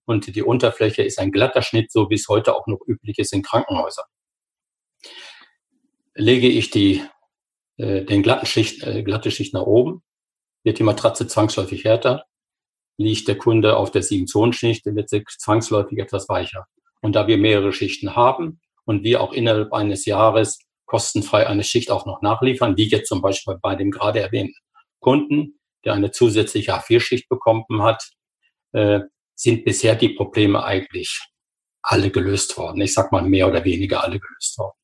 und 0.05 0.35
die 0.35 0.43
Unterfläche 0.43 1.03
ist 1.03 1.19
ein 1.19 1.33
glatter 1.33 1.63
Schnitt, 1.63 1.91
so 1.91 2.11
wie 2.11 2.15
es 2.17 2.29
heute 2.29 2.55
auch 2.55 2.67
noch 2.67 2.81
üblich 2.87 3.19
ist 3.19 3.33
in 3.33 3.43
Krankenhäusern. 3.43 4.05
Lege 6.17 6.49
ich 6.49 6.71
die, 6.71 7.03
äh, 7.77 8.05
den 8.05 8.23
glatten 8.23 8.47
Schicht, 8.47 8.83
äh, 8.83 9.03
glatte 9.03 9.31
Schicht 9.31 9.53
nach 9.53 9.63
oben, 9.63 10.03
wird 10.65 10.79
die 10.79 10.83
Matratze 10.83 11.27
zwangsläufig 11.27 11.85
härter. 11.85 12.25
Liegt 12.99 13.29
der 13.29 13.37
Kunde 13.37 13.77
auf 13.77 13.91
der 13.91 14.03
Sieben-Zonen-Schicht, 14.03 14.87
wird 14.87 15.11
sie 15.11 15.23
zwangsläufig 15.25 15.99
etwas 15.99 16.29
weicher. 16.29 16.67
Und 17.03 17.15
da 17.15 17.27
wir 17.27 17.37
mehrere 17.37 17.73
Schichten 17.73 18.17
haben 18.17 18.61
und 18.87 19.05
wir 19.05 19.21
auch 19.21 19.33
innerhalb 19.33 19.73
eines 19.75 20.07
Jahres 20.07 20.59
kostenfrei 20.87 21.47
eine 21.47 21.65
Schicht 21.65 21.91
auch 21.91 22.07
noch 22.07 22.23
nachliefern, 22.23 22.77
wie 22.77 22.89
jetzt 22.89 23.09
zum 23.09 23.21
Beispiel 23.21 23.59
bei 23.61 23.75
dem 23.75 23.91
gerade 23.91 24.21
erwähnten 24.21 24.57
Kunden, 25.01 25.61
der 25.85 25.93
eine 25.93 26.11
zusätzliche 26.11 26.75
A4-Schicht 26.75 27.29
bekommen 27.29 27.83
hat, 27.83 28.03
äh, 28.73 29.01
sind 29.35 29.65
bisher 29.65 29.95
die 29.95 30.11
Probleme 30.11 30.65
eigentlich 30.65 31.21
alle 31.83 32.11
gelöst 32.11 32.57
worden. 32.57 32.81
Ich 32.81 32.95
sag 32.95 33.13
mal 33.13 33.23
mehr 33.23 33.47
oder 33.47 33.65
weniger 33.65 34.03
alle 34.03 34.19
gelöst 34.19 34.57
worden. 34.59 34.77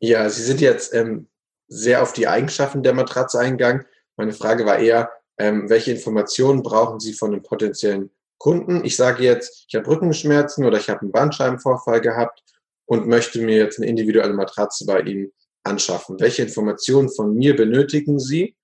Ja, 0.00 0.28
Sie 0.28 0.42
sind 0.42 0.60
jetzt 0.60 0.94
ähm, 0.94 1.28
sehr 1.68 2.02
auf 2.02 2.12
die 2.12 2.28
Eigenschaften 2.28 2.82
der 2.82 2.94
Matratze 2.94 3.38
eingegangen. 3.38 3.86
Meine 4.16 4.32
Frage 4.32 4.66
war 4.66 4.78
eher, 4.78 5.10
ähm, 5.38 5.68
welche 5.68 5.92
Informationen 5.92 6.62
brauchen 6.62 7.00
Sie 7.00 7.12
von 7.12 7.32
einem 7.32 7.42
potenziellen 7.42 8.10
Kunden? 8.38 8.84
Ich 8.84 8.96
sage 8.96 9.24
jetzt, 9.24 9.66
ich 9.68 9.74
habe 9.74 9.88
Rückenschmerzen 9.88 10.64
oder 10.64 10.78
ich 10.78 10.88
habe 10.88 11.00
einen 11.00 11.12
Bandscheibenvorfall 11.12 12.00
gehabt 12.00 12.42
und 12.86 13.06
möchte 13.06 13.40
mir 13.40 13.56
jetzt 13.56 13.78
eine 13.78 13.88
individuelle 13.88 14.34
Matratze 14.34 14.86
bei 14.86 15.00
Ihnen 15.00 15.32
anschaffen. 15.64 16.20
Welche 16.20 16.42
Informationen 16.42 17.10
von 17.10 17.34
mir 17.34 17.56
benötigen 17.56 18.18
Sie? 18.18 18.56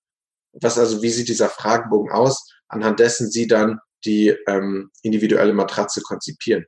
Was 0.52 0.78
also, 0.78 1.02
wie 1.02 1.10
sieht 1.10 1.28
dieser 1.28 1.48
Fragebogen 1.48 2.12
aus, 2.12 2.52
anhand 2.68 3.00
dessen 3.00 3.30
Sie 3.30 3.46
dann 3.46 3.80
die 4.04 4.36
ähm, 4.46 4.90
individuelle 5.02 5.54
Matratze 5.54 6.02
konzipieren? 6.02 6.66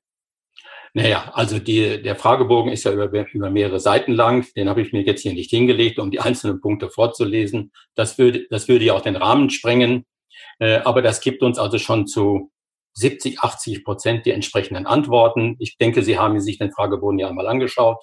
Naja, 0.96 1.32
also 1.34 1.58
die, 1.58 2.00
der 2.02 2.14
Fragebogen 2.14 2.70
ist 2.70 2.84
ja 2.84 2.92
über, 2.92 3.10
über 3.32 3.50
mehrere 3.50 3.80
Seiten 3.80 4.12
lang. 4.12 4.46
Den 4.54 4.68
habe 4.68 4.80
ich 4.80 4.92
mir 4.92 5.02
jetzt 5.02 5.22
hier 5.22 5.34
nicht 5.34 5.50
hingelegt, 5.50 5.98
um 5.98 6.12
die 6.12 6.20
einzelnen 6.20 6.60
Punkte 6.60 6.88
vorzulesen. 6.88 7.72
Das 7.96 8.16
würde, 8.16 8.46
das 8.48 8.68
würde 8.68 8.84
ja 8.84 8.94
auch 8.94 9.00
den 9.00 9.16
Rahmen 9.16 9.50
sprengen. 9.50 10.06
Äh, 10.60 10.76
aber 10.84 11.02
das 11.02 11.20
gibt 11.20 11.42
uns 11.42 11.58
also 11.58 11.78
schon 11.78 12.06
zu 12.06 12.52
70, 12.94 13.40
80 13.40 13.84
Prozent 13.84 14.24
die 14.24 14.30
entsprechenden 14.30 14.86
Antworten. 14.86 15.56
Ich 15.58 15.76
denke, 15.78 16.04
Sie 16.04 16.16
haben 16.16 16.38
sich 16.40 16.58
den 16.58 16.70
Fragebogen 16.70 17.18
ja 17.18 17.28
einmal 17.28 17.48
angeschaut. 17.48 18.00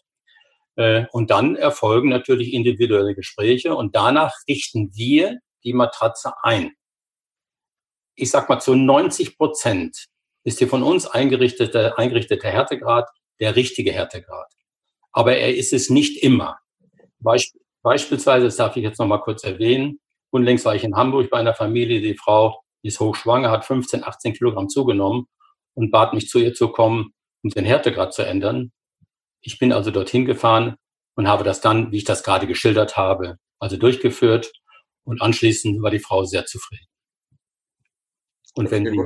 Äh, 0.75 1.05
und 1.13 1.31
dann 1.31 1.55
erfolgen 1.55 2.09
natürlich 2.09 2.53
individuelle 2.53 3.15
Gespräche 3.15 3.73
und 3.73 3.95
danach 3.95 4.33
richten 4.49 4.93
wir 4.93 5.39
die 5.63 5.73
Matratze 5.73 6.33
ein. 6.43 6.71
Ich 8.15 8.31
sag 8.31 8.49
mal, 8.49 8.59
zu 8.59 8.75
90 8.75 9.37
Prozent 9.37 10.07
ist 10.43 10.59
die 10.59 10.65
von 10.65 10.83
uns 10.83 11.05
eingerichtete, 11.07 11.97
eingerichtete 11.97 12.47
Härtegrad 12.47 13.09
der 13.39 13.55
richtige 13.55 13.91
Härtegrad. 13.91 14.51
Aber 15.11 15.35
er 15.35 15.55
ist 15.55 15.73
es 15.73 15.89
nicht 15.89 16.23
immer. 16.23 16.57
Beisp 17.19 17.55
beispielsweise, 17.83 18.45
das 18.45 18.57
darf 18.57 18.77
ich 18.77 18.83
jetzt 18.83 18.99
noch 18.99 19.07
mal 19.07 19.17
kurz 19.17 19.43
erwähnen, 19.43 19.99
unlängst 20.29 20.65
war 20.65 20.75
ich 20.75 20.83
in 20.83 20.95
Hamburg 20.95 21.29
bei 21.31 21.37
einer 21.37 21.55
Familie, 21.55 21.99
die 22.01 22.15
Frau 22.15 22.61
ist 22.83 22.99
hochschwanger, 22.99 23.49
hat 23.49 23.65
15, 23.65 24.03
18 24.03 24.33
Kilogramm 24.33 24.69
zugenommen 24.69 25.25
und 25.73 25.91
bat 25.91 26.13
mich 26.13 26.29
zu 26.29 26.39
ihr 26.39 26.53
zu 26.53 26.69
kommen, 26.69 27.13
um 27.43 27.49
den 27.49 27.65
Härtegrad 27.65 28.13
zu 28.13 28.23
ändern. 28.23 28.71
Ich 29.41 29.57
bin 29.57 29.73
also 29.73 29.89
dorthin 29.91 30.25
gefahren 30.25 30.75
und 31.15 31.27
habe 31.27 31.43
das 31.43 31.61
dann, 31.61 31.91
wie 31.91 31.97
ich 31.97 32.03
das 32.03 32.23
gerade 32.23 32.47
geschildert 32.47 32.97
habe, 32.97 33.37
also 33.59 33.77
durchgeführt 33.77 34.51
und 35.03 35.21
anschließend 35.21 35.81
war 35.81 35.91
die 35.91 35.99
Frau 35.99 36.23
sehr 36.23 36.45
zufrieden. 36.45 36.85
Und 38.53 38.69
wenn 38.69 38.85
sie, 38.85 38.99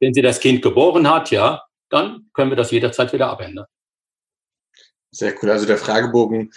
wenn 0.00 0.14
sie 0.14 0.22
das 0.22 0.40
Kind 0.40 0.62
geboren 0.62 1.08
hat, 1.10 1.30
ja, 1.30 1.62
dann 1.90 2.28
können 2.34 2.50
wir 2.50 2.56
das 2.56 2.70
jederzeit 2.70 3.12
wieder 3.12 3.28
abändern. 3.28 3.66
Sehr 5.10 5.34
cool. 5.42 5.50
Also 5.50 5.66
der 5.66 5.78
Fragebogen 5.78 6.52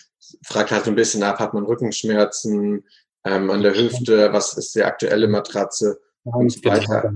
fragt 0.45 0.71
halt 0.71 0.85
so 0.85 0.91
ein 0.91 0.95
bisschen 0.95 1.23
ab, 1.23 1.39
hat 1.39 1.53
man 1.53 1.65
Rückenschmerzen 1.65 2.83
ähm, 3.25 3.49
an 3.49 3.61
der 3.61 3.75
Hüfte, 3.75 4.33
was 4.33 4.57
ist 4.57 4.75
die 4.75 4.83
aktuelle 4.83 5.27
Matratze 5.27 5.99
und 6.23 6.51
so 6.51 6.61
genau. 6.61 6.75
weiter. 6.75 7.13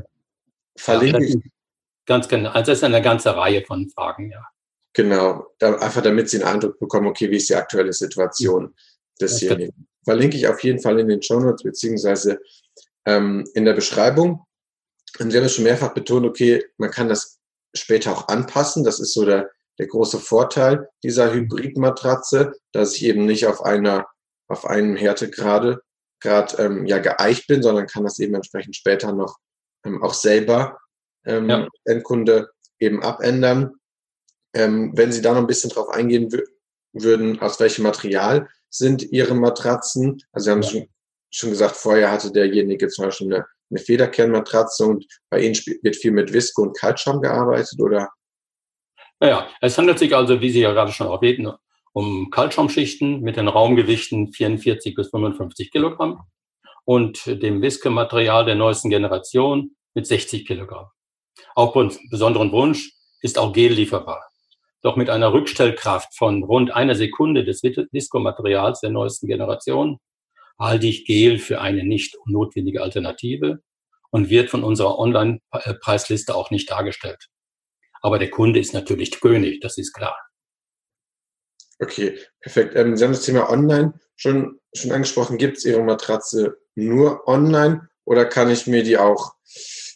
Verlinke 0.78 1.26
ja, 1.26 1.36
ich. 1.36 1.52
Ganz 2.06 2.28
genau. 2.28 2.52
Also 2.52 2.72
es 2.72 2.80
ist 2.80 2.84
eine 2.84 3.02
ganze 3.02 3.36
Reihe 3.36 3.64
von 3.66 3.90
Fragen, 3.90 4.32
ja. 4.32 4.46
Genau. 4.94 5.48
Da, 5.60 5.76
einfach 5.76 6.02
damit 6.02 6.30
Sie 6.30 6.42
einen 6.42 6.56
Eindruck 6.56 6.80
bekommen, 6.80 7.08
okay, 7.08 7.30
wie 7.30 7.38
ist 7.38 7.50
die 7.50 7.56
aktuelle 7.56 7.92
Situation 7.92 8.74
desjenigen. 9.20 9.88
Verlinke 10.04 10.38
ich 10.38 10.48
auf 10.48 10.64
jeden 10.64 10.80
Fall 10.80 11.00
in 11.00 11.08
den 11.08 11.22
Show 11.22 11.40
Notes 11.40 11.64
beziehungsweise 11.64 12.40
ähm, 13.06 13.44
in 13.56 13.66
der 13.66 13.74
Beschreibung. 13.74 14.45
Und 15.20 15.32
Sie 15.32 15.38
haben 15.38 15.46
es 15.46 15.56
schon 15.56 15.64
mehrfach 15.64 15.94
betont, 15.94 16.26
okay, 16.26 16.64
man 16.78 16.92
kann 16.92 17.10
das 17.10 17.40
später 17.74 18.12
auch 18.12 18.28
anpassen. 18.28 18.84
Das 18.84 19.00
ist 19.00 19.14
so 19.14 19.26
der, 19.26 19.50
der 19.80 19.88
große 19.88 20.20
Vorteil 20.20 20.90
dieser 21.04 21.34
Hybridmatratze, 21.34 22.54
dass 22.72 22.96
ich 22.96 23.06
eben 23.06 23.26
nicht 23.26 23.48
auf 23.48 23.64
einer, 23.64 24.08
auf 24.48 24.66
einem 24.66 24.96
Härtegrade 24.96 25.82
gerade 26.22 26.62
ähm, 26.64 26.86
ja 26.86 26.98
geeicht 27.00 27.48
bin, 27.48 27.62
sondern 27.62 27.88
kann 27.88 28.04
das 28.04 28.20
eben 28.20 28.36
entsprechend 28.36 28.76
später 28.76 29.12
noch 29.12 29.38
ähm, 29.86 30.02
auch 30.02 30.14
selber 30.14 30.80
ähm, 31.26 31.50
ja. 31.50 31.68
Endkunde 31.86 32.50
eben 32.80 33.04
abändern. 33.04 33.74
Ähm, 34.54 34.92
wenn 34.96 35.12
Sie 35.12 35.22
da 35.22 35.34
noch 35.34 35.42
ein 35.42 35.48
bisschen 35.48 35.70
drauf 35.70 35.90
eingehen 35.90 36.32
würden, 36.94 37.40
aus 37.42 37.60
welchem 37.60 37.84
Material 37.84 38.48
sind 38.70 39.04
Ihre 39.12 39.36
Matratzen? 39.36 40.22
Also 40.32 40.46
Sie 40.46 40.52
haben 40.52 40.62
ja. 40.62 40.70
schon, 40.70 40.90
schon 41.30 41.50
gesagt, 41.50 41.76
vorher 41.76 42.12
hatte 42.12 42.32
derjenige 42.32 42.88
zum 42.88 43.06
Beispiel 43.06 43.34
eine, 43.34 43.46
eine 43.76 43.84
Federkernmatratze 43.84 44.86
und 44.86 45.06
bei 45.30 45.42
Ihnen 45.42 45.56
wird 45.82 45.96
viel 45.96 46.12
mit 46.12 46.34
Visco 46.34 46.64
und 46.64 46.78
Kaltschaum 46.78 47.22
gearbeitet, 47.22 47.80
oder? 47.80 48.10
Naja, 49.20 49.48
es 49.62 49.78
handelt 49.78 50.00
sich 50.00 50.16
also, 50.16 50.42
wie 50.42 50.50
Sie 50.50 50.62
ja 50.62 50.72
gerade 50.74 50.92
schon 50.92 51.08
erwähnten, 51.08 51.52
um 51.94 52.30
Kaltschaumschichten 52.30 53.22
mit 53.22 53.38
den 53.38 53.48
Raumgewichten 53.48 54.34
44 54.34 54.96
bis 54.96 55.10
55 55.10 55.72
Kilogramm 55.72 56.24
und 56.84 57.26
dem 57.26 57.62
Wiske-Material 57.62 58.46
der 58.46 58.56
neuesten 58.56 58.90
Generation 58.90 59.76
mit 59.94 60.06
60 60.06 60.46
Kilogramm. 60.46 60.88
Auf 61.56 61.74
besonderen 62.10 62.52
Wunsch 62.52 62.92
ist 63.22 63.38
auch 63.38 63.54
Gel 63.54 63.74
lieferbar. 63.74 64.26
Doch 64.82 64.96
mit 64.96 65.10
einer 65.10 65.34
Rückstellkraft 65.34 66.16
von 66.16 66.44
rund 66.44 66.72
einer 66.72 66.96
Sekunde 66.96 67.44
des 67.44 67.64
Visco-Materials 67.64 68.82
der 68.82 68.92
neuesten 68.92 69.28
Generation 69.28 70.00
halte 70.60 70.88
ich 70.88 71.06
Gel 71.06 71.40
für 71.40 71.62
eine 71.62 71.84
nicht 71.84 72.18
notwendige 72.26 72.82
Alternative 72.82 73.62
und 74.12 74.30
wird 74.30 74.50
von 74.50 74.64
unserer 74.64 74.98
Online-Preisliste 74.98 76.36
auch 76.36 76.52
nicht 76.52 76.70
dargestellt. 76.72 77.28
Aber 78.02 78.20
der 78.20 78.30
Kunde 78.30 78.60
ist 78.60 78.74
natürlich 78.74 79.20
König, 79.20 79.62
das 79.62 79.78
ist 79.78 79.94
klar. 79.94 80.16
Okay, 81.80 82.18
perfekt. 82.40 82.76
Ähm, 82.76 82.96
Sie 82.96 83.04
haben 83.04 83.12
das 83.12 83.26
Thema 83.26 83.50
Online 83.50 83.94
schon, 84.16 84.60
schon 84.74 84.92
angesprochen. 84.92 85.38
Gibt 85.38 85.58
es 85.58 85.66
Ihre 85.66 85.84
Matratze 85.84 86.58
nur 86.76 87.28
online 87.28 87.90
oder 88.06 88.26
kann 88.26 88.50
ich 88.50 88.68
mir 88.68 88.84
die 88.84 88.98
auch, 88.98 89.34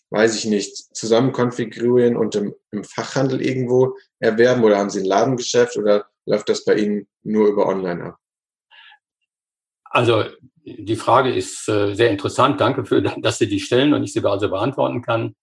weiß 0.09 0.35
ich 0.35 0.45
nicht, 0.45 0.95
zusammen 0.95 1.31
konfigurieren 1.31 2.17
und 2.17 2.35
im, 2.35 2.53
im 2.71 2.83
Fachhandel 2.83 3.41
irgendwo 3.41 3.95
erwerben 4.19 4.63
oder 4.63 4.77
haben 4.77 4.89
Sie 4.89 4.99
ein 4.99 5.05
Ladengeschäft 5.05 5.77
oder 5.77 6.09
läuft 6.25 6.49
das 6.49 6.65
bei 6.65 6.75
Ihnen 6.75 7.07
nur 7.23 7.47
über 7.47 7.67
online 7.67 8.03
ab? 8.03 8.17
Also 9.89 10.25
die 10.63 10.95
Frage 10.95 11.33
ist 11.33 11.67
äh, 11.67 11.93
sehr 11.95 12.11
interessant. 12.11 12.61
Danke 12.61 12.85
für, 12.85 13.01
dass 13.21 13.37
Sie 13.37 13.47
die 13.47 13.59
stellen 13.59 13.93
und 13.93 14.03
ich 14.03 14.13
sie 14.13 14.23
also 14.23 14.49
beantworten 14.49 15.01
kann. 15.01 15.35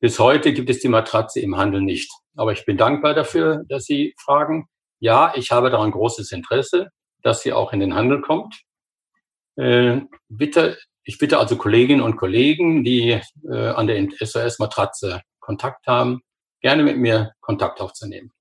Bis 0.00 0.18
heute 0.18 0.52
gibt 0.52 0.70
es 0.70 0.80
die 0.80 0.88
Matratze 0.88 1.40
im 1.40 1.56
Handel 1.56 1.82
nicht. 1.82 2.10
Aber 2.36 2.52
ich 2.52 2.64
bin 2.64 2.76
dankbar 2.76 3.14
dafür, 3.14 3.64
dass 3.68 3.84
Sie 3.84 4.14
fragen 4.18 4.68
ja, 5.00 5.32
ich 5.36 5.52
habe 5.52 5.70
daran 5.70 5.90
großes 5.90 6.32
Interesse, 6.32 6.88
dass 7.22 7.42
sie 7.42 7.52
auch 7.52 7.72
in 7.72 7.80
den 7.80 7.94
Handel 7.94 8.20
kommt. 8.20 8.62
Äh, 9.56 10.00
bitte, 10.28 10.78
ich 11.04 11.18
bitte 11.18 11.38
also 11.38 11.56
Kolleginnen 11.56 12.02
und 12.02 12.16
Kollegen, 12.16 12.84
die 12.84 13.20
äh, 13.48 13.68
an 13.68 13.86
der 13.86 14.08
SOS-Matratze 14.18 15.22
Kontakt 15.40 15.86
haben, 15.86 16.20
gerne 16.60 16.82
mit 16.82 16.98
mir 16.98 17.32
Kontakt 17.40 17.80
aufzunehmen. 17.80 18.32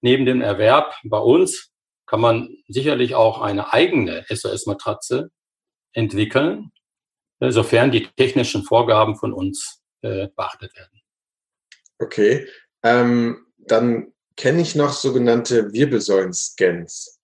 Neben 0.00 0.24
dem 0.24 0.40
Erwerb 0.40 0.94
bei 1.04 1.18
uns 1.18 1.72
kann 2.06 2.20
man 2.20 2.56
sicherlich 2.68 3.14
auch 3.14 3.40
eine 3.40 3.72
eigene 3.72 4.24
SOS-Matratze 4.28 5.30
entwickeln, 5.92 6.72
äh, 7.40 7.50
sofern 7.50 7.90
die 7.90 8.08
technischen 8.16 8.62
Vorgaben 8.62 9.16
von 9.16 9.32
uns 9.32 9.82
äh, 10.02 10.28
beachtet 10.36 10.74
werden. 10.76 11.00
Okay, 11.98 12.46
ähm, 12.82 13.46
dann 13.58 14.12
kenne 14.36 14.62
ich 14.62 14.74
noch 14.74 14.92
sogenannte 14.92 15.72
Wirbelsäulen-Scans, 15.72 17.20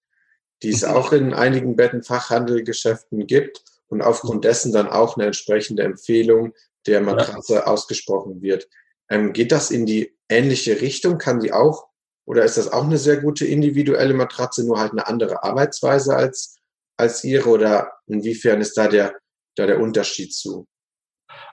die 0.62 0.70
es 0.70 0.82
mhm. 0.82 0.88
auch 0.88 1.12
in 1.12 1.34
einigen 1.34 1.76
Bettenfachhandelgeschäften 1.76 3.26
gibt 3.26 3.62
und 3.88 4.02
aufgrund 4.02 4.44
dessen 4.44 4.72
dann 4.72 4.88
auch 4.88 5.16
eine 5.16 5.26
entsprechende 5.26 5.82
Empfehlung 5.82 6.54
der 6.86 7.00
Matratze 7.00 7.54
ja. 7.54 7.66
ausgesprochen 7.66 8.40
wird. 8.42 8.68
Ähm, 9.08 9.32
geht 9.32 9.52
das 9.52 9.70
in 9.70 9.86
die 9.86 10.16
ähnliche 10.28 10.80
Richtung? 10.80 11.18
Kann 11.18 11.40
die 11.40 11.52
auch, 11.52 11.88
oder 12.24 12.44
ist 12.44 12.56
das 12.56 12.72
auch 12.72 12.84
eine 12.84 12.98
sehr 12.98 13.20
gute 13.20 13.46
individuelle 13.46 14.14
Matratze, 14.14 14.64
nur 14.66 14.78
halt 14.78 14.92
eine 14.92 15.06
andere 15.06 15.42
Arbeitsweise 15.42 16.14
als, 16.14 16.58
als 16.96 17.24
ihre? 17.24 17.48
Oder 17.48 17.92
inwiefern 18.06 18.60
ist 18.60 18.76
da 18.76 18.88
der, 18.88 19.14
da 19.56 19.66
der 19.66 19.80
Unterschied 19.80 20.32
zu? 20.32 20.66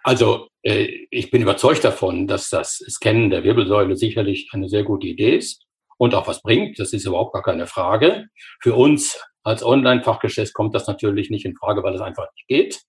Also 0.03 0.47
äh, 0.63 1.07
ich 1.09 1.31
bin 1.31 1.41
überzeugt 1.41 1.83
davon, 1.83 2.27
dass 2.27 2.49
das 2.49 2.77
Scannen 2.89 3.29
der 3.29 3.43
Wirbelsäule 3.43 3.95
sicherlich 3.95 4.49
eine 4.53 4.69
sehr 4.69 4.83
gute 4.83 5.07
Idee 5.07 5.37
ist 5.37 5.65
und 5.97 6.13
auch 6.13 6.27
was 6.27 6.41
bringt. 6.41 6.79
Das 6.79 6.93
ist 6.93 7.05
überhaupt 7.05 7.33
gar 7.33 7.43
keine 7.43 7.67
Frage. 7.67 8.27
Für 8.61 8.75
uns 8.75 9.21
als 9.43 9.63
Online-Fachgeschäft 9.63 10.53
kommt 10.53 10.75
das 10.75 10.87
natürlich 10.87 11.29
nicht 11.29 11.45
in 11.45 11.55
Frage, 11.55 11.83
weil 11.83 11.95
es 11.95 12.01
einfach 12.01 12.27
nicht 12.35 12.47
geht. 12.47 12.81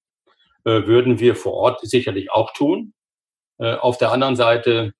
Äh, 0.64 0.86
würden 0.86 1.18
wir 1.18 1.34
vor 1.34 1.54
Ort 1.54 1.80
sicherlich 1.82 2.30
auch 2.30 2.52
tun. 2.52 2.92
Äh, 3.58 3.74
auf 3.74 3.98
der 3.98 4.12
anderen 4.12 4.36
Seite, 4.36 4.92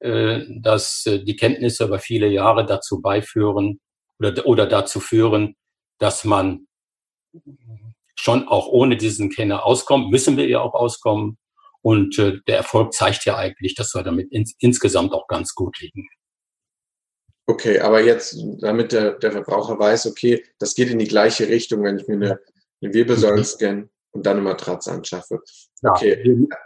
dass 0.00 1.04
die 1.04 1.36
Kenntnisse 1.36 1.84
über 1.84 1.98
viele 1.98 2.28
Jahre 2.28 2.66
dazu 2.66 3.00
beiführen 3.00 3.80
oder, 4.18 4.46
oder 4.46 4.66
dazu 4.66 5.00
führen, 5.00 5.56
dass 5.98 6.24
man 6.24 6.66
schon 8.14 8.46
auch 8.48 8.68
ohne 8.68 8.96
diesen 8.96 9.30
Kenner 9.30 9.64
auskommt, 9.64 10.10
müssen 10.10 10.36
wir 10.36 10.46
ja 10.46 10.60
auch 10.60 10.74
auskommen 10.74 11.38
Und 11.84 12.18
äh, 12.18 12.40
der 12.46 12.56
Erfolg 12.56 12.94
zeigt 12.94 13.26
ja 13.26 13.36
eigentlich, 13.36 13.74
dass 13.74 13.94
wir 13.94 14.02
damit 14.02 14.32
ins, 14.32 14.54
insgesamt 14.58 15.12
auch 15.12 15.26
ganz 15.26 15.54
gut 15.54 15.78
liegen. 15.80 16.08
Okay, 17.46 17.78
aber 17.80 18.00
jetzt, 18.00 18.38
damit 18.60 18.92
der, 18.92 19.18
der 19.18 19.32
Verbraucher 19.32 19.78
weiß, 19.78 20.06
okay, 20.06 20.42
das 20.58 20.74
geht 20.74 20.88
in 20.88 20.98
die 20.98 21.06
gleiche 21.06 21.46
Richtung, 21.46 21.84
wenn 21.84 21.98
ich 21.98 22.08
mir 22.08 22.14
eine, 22.14 22.40
eine 22.80 22.94
Wirbelsäulen 22.94 23.44
mhm. 23.60 23.90
und 24.12 24.24
dann 24.24 24.38
eine 24.38 24.48
Matratze 24.48 24.92
anschaffe. 24.92 25.40
Okay. 25.82 26.22
Ja. 26.26 26.56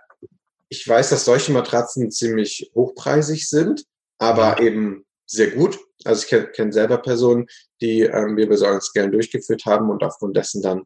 Ich 0.68 0.86
weiß, 0.86 1.10
dass 1.10 1.24
solche 1.24 1.52
Matratzen 1.52 2.10
ziemlich 2.10 2.70
hochpreisig 2.74 3.48
sind, 3.48 3.84
aber 4.18 4.60
eben 4.60 5.04
sehr 5.26 5.50
gut. 5.50 5.78
Also 6.04 6.22
ich 6.22 6.28
kenne 6.28 6.48
kenn 6.48 6.72
selber 6.72 6.98
Personen, 6.98 7.46
die 7.80 8.02
ähm, 8.02 8.36
Wirbelsäulenscan 8.36 9.12
durchgeführt 9.12 9.64
haben 9.66 9.90
und 9.90 10.02
aufgrund 10.02 10.36
dessen 10.36 10.62
dann 10.62 10.80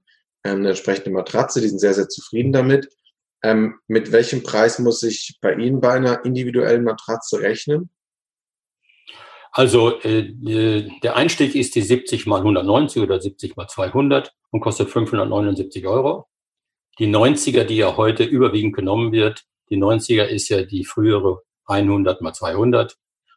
ähm, 0.45 0.61
eine 0.61 0.71
entsprechende 0.71 1.11
Matratze, 1.11 1.61
die 1.61 1.69
sind 1.69 1.79
sehr, 1.79 1.95
sehr 1.95 2.09
zufrieden 2.09 2.53
damit. 2.53 2.89
Ähm, 3.43 3.79
mit 3.89 4.13
welchem 4.13 4.43
Preis 4.43 4.79
muss 4.79 5.03
ich 5.03 5.39
bei 5.41 5.55
Ihnen 5.55 5.81
bei 5.81 5.93
einer 5.93 6.25
individuellen 6.25 6.85
Matratze 6.85 7.41
rechnen? 7.41 7.91
Also 9.51 10.01
äh, 10.01 10.29
äh 10.29 10.91
der 11.03 11.17
Einstieg 11.17 11.55
ist 11.55 11.75
die 11.75 11.83
70 11.83 12.27
mal 12.27 12.39
190 12.39 13.03
oder 13.03 13.21
70 13.21 13.57
mal 13.57 13.69
200 13.69 14.33
und 14.51 14.61
kostet 14.61 14.91
579 14.91 15.87
Euro. 15.87 16.27
Die 16.99 17.07
90er, 17.07 17.65
die 17.65 17.77
ja 17.77 17.97
heute 17.97 18.25
überwiegend 18.25 18.75
genommen 18.75 19.13
wird, 19.13 19.45
die 19.73 19.79
90er 19.79 20.25
ist 20.25 20.51
ja 20.51 20.63
die 20.63 20.85
frühere 20.85 21.41
100 21.65 22.21
mal 22.21 22.35
200, 22.35 22.95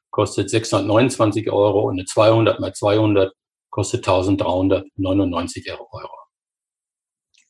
kostet 0.10 0.50
629 0.50 1.50
Euro 1.50 1.88
und 1.88 1.94
eine 1.94 2.04
200 2.04 2.60
mal 2.60 2.74
200 2.74 3.34
kostet 3.70 4.06
1399 4.06 5.72
Euro. 5.72 6.10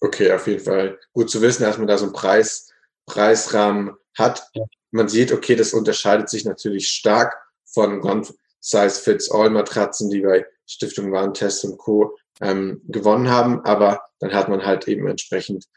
Okay, 0.02 0.32
auf 0.32 0.46
jeden 0.46 0.64
Fall 0.64 1.00
gut 1.14 1.32
zu 1.32 1.42
wissen, 1.42 1.64
dass 1.64 1.80
man 1.80 1.88
da 1.88 1.98
so 1.98 2.06
einen 2.06 2.14
Preis, 2.14 2.70
Preisrahmen 3.08 3.96
hat. 4.16 4.48
Ja. 4.54 4.66
Man 4.92 5.10
sieht, 5.10 5.32
okay, 5.32 5.56
das 5.56 5.74
unterscheidet 5.74 6.30
sich 6.30 6.46
natürlich 6.46 6.90
stark 6.90 7.36
von 7.66 8.04
One-Size-Fits-All-Matratzen, 8.04 10.12
die 10.12 10.22
bei 10.22 10.46
Stiftung 10.68 11.12
Warentest 11.12 11.66
und 11.66 11.80
Co. 11.80 12.16
Ähm, 12.42 12.82
gewonnen 12.88 13.30
haben, 13.30 13.62
aber 13.62 14.02
dann 14.20 14.34
hat 14.34 14.50
man 14.50 14.66
halt 14.66 14.90
eben 14.90 15.08
entsprechend 15.08 15.68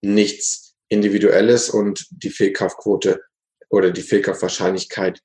nichts 0.00 0.69
Individuelles 0.90 1.70
und 1.70 2.06
die 2.10 2.30
Fehlkaufquote 2.30 3.22
oder 3.70 3.90
die 3.90 4.02
Fehlkaufwahrscheinlichkeit 4.02 5.22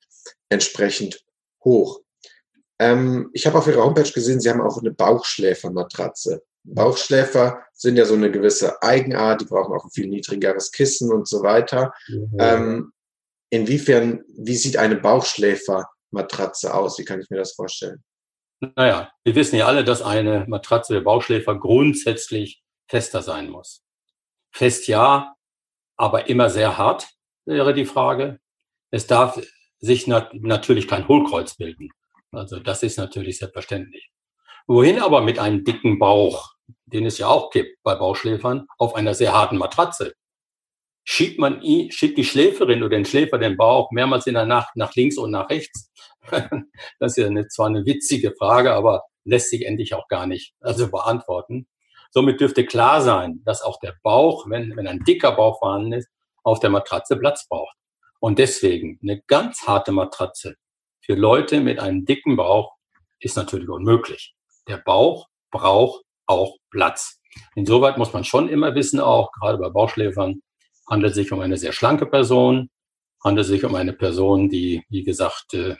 entsprechend 0.48 1.22
hoch. 1.64 2.00
Ähm, 2.78 3.30
ich 3.32 3.46
habe 3.46 3.58
auf 3.58 3.66
Ihrer 3.66 3.84
Homepage 3.84 4.10
gesehen, 4.10 4.40
Sie 4.40 4.48
haben 4.48 4.60
auch 4.60 4.78
eine 4.78 4.92
Bauchschläfermatratze. 4.92 6.42
Bauchschläfer 6.62 7.62
sind 7.72 7.96
ja 7.96 8.04
so 8.04 8.14
eine 8.14 8.30
gewisse 8.30 8.82
Eigenart, 8.82 9.40
die 9.40 9.44
brauchen 9.44 9.74
auch 9.74 9.84
ein 9.84 9.90
viel 9.90 10.08
niedrigeres 10.08 10.72
Kissen 10.72 11.12
und 11.12 11.28
so 11.28 11.42
weiter. 11.42 11.92
Mhm. 12.08 12.36
Ähm, 12.38 12.92
inwiefern, 13.50 14.24
wie 14.36 14.56
sieht 14.56 14.76
eine 14.76 14.96
Bauchschläfermatratze 14.96 16.74
aus? 16.74 16.98
Wie 16.98 17.04
kann 17.04 17.20
ich 17.20 17.30
mir 17.30 17.38
das 17.38 17.52
vorstellen? 17.52 18.02
Naja, 18.74 19.10
wir 19.24 19.34
wissen 19.34 19.56
ja 19.56 19.66
alle, 19.66 19.84
dass 19.84 20.02
eine 20.02 20.44
Matratze 20.48 20.94
der 20.94 21.02
Bauchschläfer 21.02 21.58
grundsätzlich 21.58 22.62
fester 22.88 23.22
sein 23.22 23.50
muss. 23.50 23.82
Fest 24.50 24.88
ja, 24.88 25.35
aber 25.96 26.28
immer 26.28 26.50
sehr 26.50 26.78
hart 26.78 27.08
wäre 27.44 27.74
die 27.74 27.86
Frage. 27.86 28.38
Es 28.90 29.06
darf 29.06 29.40
sich 29.78 30.06
nat 30.06 30.34
natürlich 30.34 30.88
kein 30.88 31.08
Hohlkreuz 31.08 31.56
bilden. 31.56 31.90
Also 32.32 32.58
das 32.58 32.82
ist 32.82 32.98
natürlich 32.98 33.38
selbstverständlich. 33.38 34.10
Wohin 34.66 35.00
aber 35.00 35.22
mit 35.22 35.38
einem 35.38 35.64
dicken 35.64 35.98
Bauch, 35.98 36.54
den 36.86 37.06
es 37.06 37.18
ja 37.18 37.28
auch 37.28 37.50
gibt 37.50 37.82
bei 37.82 37.94
Bauchschläfern, 37.94 38.66
auf 38.78 38.94
einer 38.94 39.14
sehr 39.14 39.32
harten 39.32 39.58
Matratze? 39.58 40.14
Schiebt 41.04 41.38
man 41.38 41.62
ihn, 41.62 41.92
schiebt 41.92 42.18
die 42.18 42.24
Schläferin 42.24 42.82
oder 42.82 42.96
den 42.96 43.04
Schläfer 43.04 43.38
den 43.38 43.56
Bauch 43.56 43.92
mehrmals 43.92 44.26
in 44.26 44.34
der 44.34 44.44
Nacht 44.46 44.74
nach 44.74 44.94
links 44.96 45.18
und 45.18 45.30
nach 45.30 45.48
rechts? 45.50 45.92
das 46.98 47.12
ist 47.12 47.18
ja 47.18 47.26
eine, 47.26 47.46
zwar 47.46 47.68
eine 47.68 47.86
witzige 47.86 48.34
Frage, 48.36 48.72
aber 48.74 49.04
lässt 49.24 49.50
sich 49.50 49.64
endlich 49.64 49.94
auch 49.94 50.08
gar 50.08 50.26
nicht 50.26 50.54
also 50.60 50.90
beantworten. 50.90 51.68
Somit 52.16 52.40
dürfte 52.40 52.64
klar 52.64 53.02
sein, 53.02 53.42
dass 53.44 53.60
auch 53.60 53.78
der 53.78 53.94
Bauch, 54.02 54.48
wenn, 54.48 54.74
wenn 54.74 54.88
ein 54.88 55.04
dicker 55.04 55.32
Bauch 55.32 55.58
vorhanden 55.58 55.92
ist, 55.92 56.08
auf 56.44 56.60
der 56.60 56.70
Matratze 56.70 57.14
Platz 57.18 57.46
braucht. 57.46 57.76
Und 58.20 58.38
deswegen 58.38 58.98
eine 59.02 59.20
ganz 59.26 59.66
harte 59.66 59.92
Matratze 59.92 60.54
für 61.02 61.12
Leute 61.12 61.60
mit 61.60 61.78
einem 61.78 62.06
dicken 62.06 62.36
Bauch 62.36 62.72
ist 63.20 63.36
natürlich 63.36 63.68
unmöglich. 63.68 64.34
Der 64.66 64.78
Bauch 64.78 65.28
braucht 65.50 66.04
auch 66.24 66.56
Platz. 66.70 67.20
Insoweit 67.54 67.98
muss 67.98 68.14
man 68.14 68.24
schon 68.24 68.48
immer 68.48 68.74
wissen, 68.74 68.98
auch 68.98 69.30
gerade 69.32 69.58
bei 69.58 69.68
Bauchschläfern, 69.68 70.40
handelt 70.88 71.10
es 71.10 71.16
sich 71.16 71.32
um 71.32 71.40
eine 71.40 71.58
sehr 71.58 71.72
schlanke 71.72 72.06
Person, 72.06 72.70
handelt 73.22 73.44
es 73.44 73.50
sich 73.50 73.62
um 73.62 73.74
eine 73.74 73.92
Person, 73.92 74.48
die, 74.48 74.82
wie 74.88 75.02
gesagt, 75.02 75.52
äh, 75.52 75.76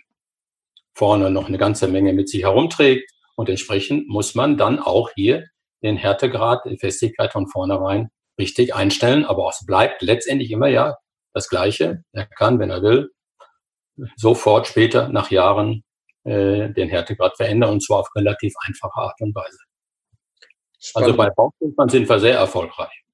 vorne 0.92 1.30
noch 1.30 1.48
eine 1.48 1.56
ganze 1.56 1.88
Menge 1.88 2.12
mit 2.12 2.28
sich 2.28 2.42
herumträgt. 2.42 3.10
Und 3.36 3.48
entsprechend 3.48 4.06
muss 4.06 4.34
man 4.34 4.58
dann 4.58 4.78
auch 4.78 5.12
hier 5.14 5.46
den 5.82 5.96
Härtegrad, 5.96 6.64
die 6.64 6.78
Festigkeit 6.78 7.32
von 7.32 7.46
vornherein 7.48 8.08
richtig 8.38 8.74
einstellen. 8.74 9.24
Aber 9.24 9.48
es 9.48 9.64
bleibt 9.66 10.02
letztendlich 10.02 10.50
immer 10.50 10.68
ja 10.68 10.96
das 11.32 11.48
Gleiche. 11.48 12.02
Er 12.12 12.26
kann, 12.26 12.58
wenn 12.58 12.70
er 12.70 12.82
will, 12.82 13.10
sofort 14.16 14.66
später 14.66 15.08
nach 15.08 15.30
Jahren 15.30 15.84
äh, 16.24 16.70
den 16.70 16.88
Härtegrad 16.88 17.36
verändern 17.36 17.70
und 17.70 17.84
zwar 17.84 18.00
auf 18.00 18.08
relativ 18.14 18.52
einfache 18.66 18.96
Art 19.00 19.20
und 19.20 19.34
Weise. 19.34 19.58
Spannend. 20.78 21.08
Also 21.08 21.16
bei 21.16 21.30
Bauchschläfern 21.30 21.88
sind 21.88 22.08
wir 22.08 22.20
sehr 22.20 22.36
erfolgreich. 22.36 23.04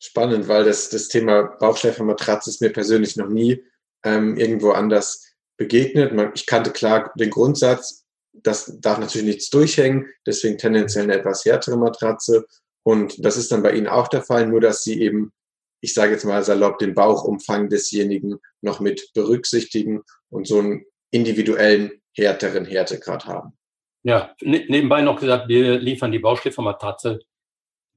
Spannend, 0.00 0.48
weil 0.48 0.64
das, 0.64 0.90
das 0.90 1.08
Thema 1.08 1.56
Bauchschläfermatratze 1.58 2.50
ist 2.50 2.60
mir 2.60 2.72
persönlich 2.72 3.16
noch 3.16 3.28
nie 3.28 3.62
ähm, 4.04 4.36
irgendwo 4.36 4.70
anders 4.70 5.34
begegnet. 5.56 6.12
Ich 6.34 6.46
kannte 6.46 6.70
klar 6.70 7.12
den 7.16 7.30
Grundsatz, 7.30 8.06
das 8.42 8.78
darf 8.80 8.98
natürlich 8.98 9.26
nichts 9.26 9.50
durchhängen, 9.50 10.06
deswegen 10.26 10.58
tendenziell 10.58 11.04
eine 11.04 11.14
etwas 11.14 11.44
härtere 11.44 11.76
Matratze. 11.76 12.46
Und 12.82 13.24
das 13.24 13.36
ist 13.36 13.52
dann 13.52 13.62
bei 13.62 13.72
Ihnen 13.72 13.86
auch 13.86 14.08
der 14.08 14.22
Fall, 14.22 14.46
nur 14.46 14.60
dass 14.60 14.82
Sie 14.84 15.00
eben 15.00 15.32
ich 15.80 15.94
sage 15.94 16.12
jetzt 16.12 16.24
mal 16.24 16.42
salopp, 16.42 16.78
den 16.78 16.94
Bauchumfang 16.94 17.68
desjenigen 17.68 18.38
noch 18.60 18.80
mit 18.80 19.12
berücksichtigen 19.14 20.02
und 20.30 20.46
so 20.46 20.58
einen 20.58 20.84
individuellen, 21.10 21.92
härteren 22.14 22.64
Härtegrad 22.64 23.26
haben. 23.26 23.56
Ja, 24.02 24.34
ne, 24.42 24.64
nebenbei 24.68 25.02
noch 25.02 25.20
gesagt, 25.20 25.48
wir 25.48 25.78
liefern 25.78 26.12
die 26.12 26.18
Bauschläfermatratze 26.18 27.20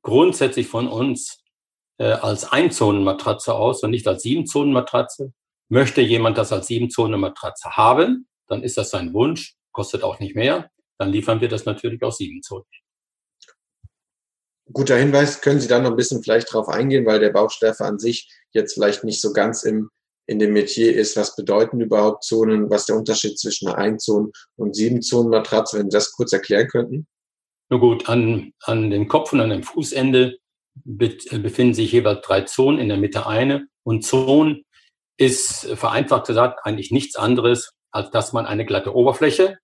grundsätzlich 0.03 0.67
von 0.67 0.87
uns 0.87 1.43
äh, 1.97 2.05
als 2.05 2.51
Einzonenmatratze 2.51 3.53
aus 3.53 3.83
und 3.83 3.91
nicht 3.91 4.07
als 4.07 4.23
Siebenzonenmatratze. 4.23 5.33
Möchte 5.69 6.01
jemand 6.01 6.37
das 6.37 6.51
als 6.51 6.67
Siebenzonenmatratze 6.67 7.71
haben, 7.71 8.27
dann 8.47 8.63
ist 8.63 8.77
das 8.77 8.89
sein 8.89 9.13
Wunsch, 9.13 9.55
kostet 9.71 10.03
auch 10.03 10.19
nicht 10.19 10.35
mehr. 10.35 10.69
Dann 10.97 11.11
liefern 11.11 11.41
wir 11.41 11.47
das 11.47 11.65
natürlich 11.65 12.01
auch 12.03 12.11
siebenzonig 12.11 12.81
guter 14.73 14.97
Hinweis. 14.97 15.41
Können 15.41 15.59
Sie 15.59 15.67
da 15.67 15.79
noch 15.79 15.91
ein 15.91 15.95
bisschen 15.95 16.23
vielleicht 16.23 16.53
drauf 16.53 16.67
eingehen, 16.69 17.05
weil 17.05 17.19
der 17.19 17.31
Bauchschläfer 17.31 17.85
an 17.85 17.99
sich 17.99 18.29
jetzt 18.53 18.73
vielleicht 18.73 19.03
nicht 19.03 19.21
so 19.21 19.33
ganz 19.33 19.63
im, 19.63 19.89
in 20.27 20.39
dem 20.39 20.53
Metier 20.53 20.95
ist. 20.95 21.17
Was 21.17 21.35
bedeuten 21.35 21.81
überhaupt 21.81 22.23
Zonen? 22.23 22.69
Was 22.69 22.85
der 22.85 22.95
Unterschied 22.95 23.39
zwischen 23.39 23.67
einer 23.67 23.77
Einzonen- 23.77 24.31
und 24.55 24.75
Siebenzonen-Matratze? 24.75 25.79
Wenn 25.79 25.89
Sie 25.89 25.95
das 25.95 26.11
kurz 26.11 26.33
erklären 26.33 26.67
könnten. 26.67 27.07
Na 27.69 27.77
gut, 27.77 28.09
an, 28.09 28.53
an 28.63 28.89
dem 28.89 29.07
Kopf 29.07 29.33
und 29.33 29.41
an 29.41 29.49
dem 29.49 29.63
Fußende 29.63 30.37
befinden 30.83 31.73
sich 31.73 31.91
jeweils 31.91 32.21
drei 32.25 32.41
Zonen, 32.41 32.79
in 32.79 32.89
der 32.89 32.97
Mitte 32.97 33.27
eine. 33.27 33.67
Und 33.83 34.05
Zonen 34.05 34.63
ist 35.17 35.67
vereinfacht 35.75 36.27
gesagt 36.27 36.59
eigentlich 36.63 36.91
nichts 36.91 37.15
anderes, 37.15 37.71
als 37.91 38.11
dass 38.11 38.33
man 38.33 38.45
eine 38.45 38.65
glatte 38.65 38.95
Oberfläche 38.95 39.57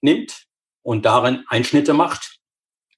nimmt 0.00 0.44
und 0.82 1.04
darin 1.04 1.44
Einschnitte 1.48 1.92
macht 1.92 2.38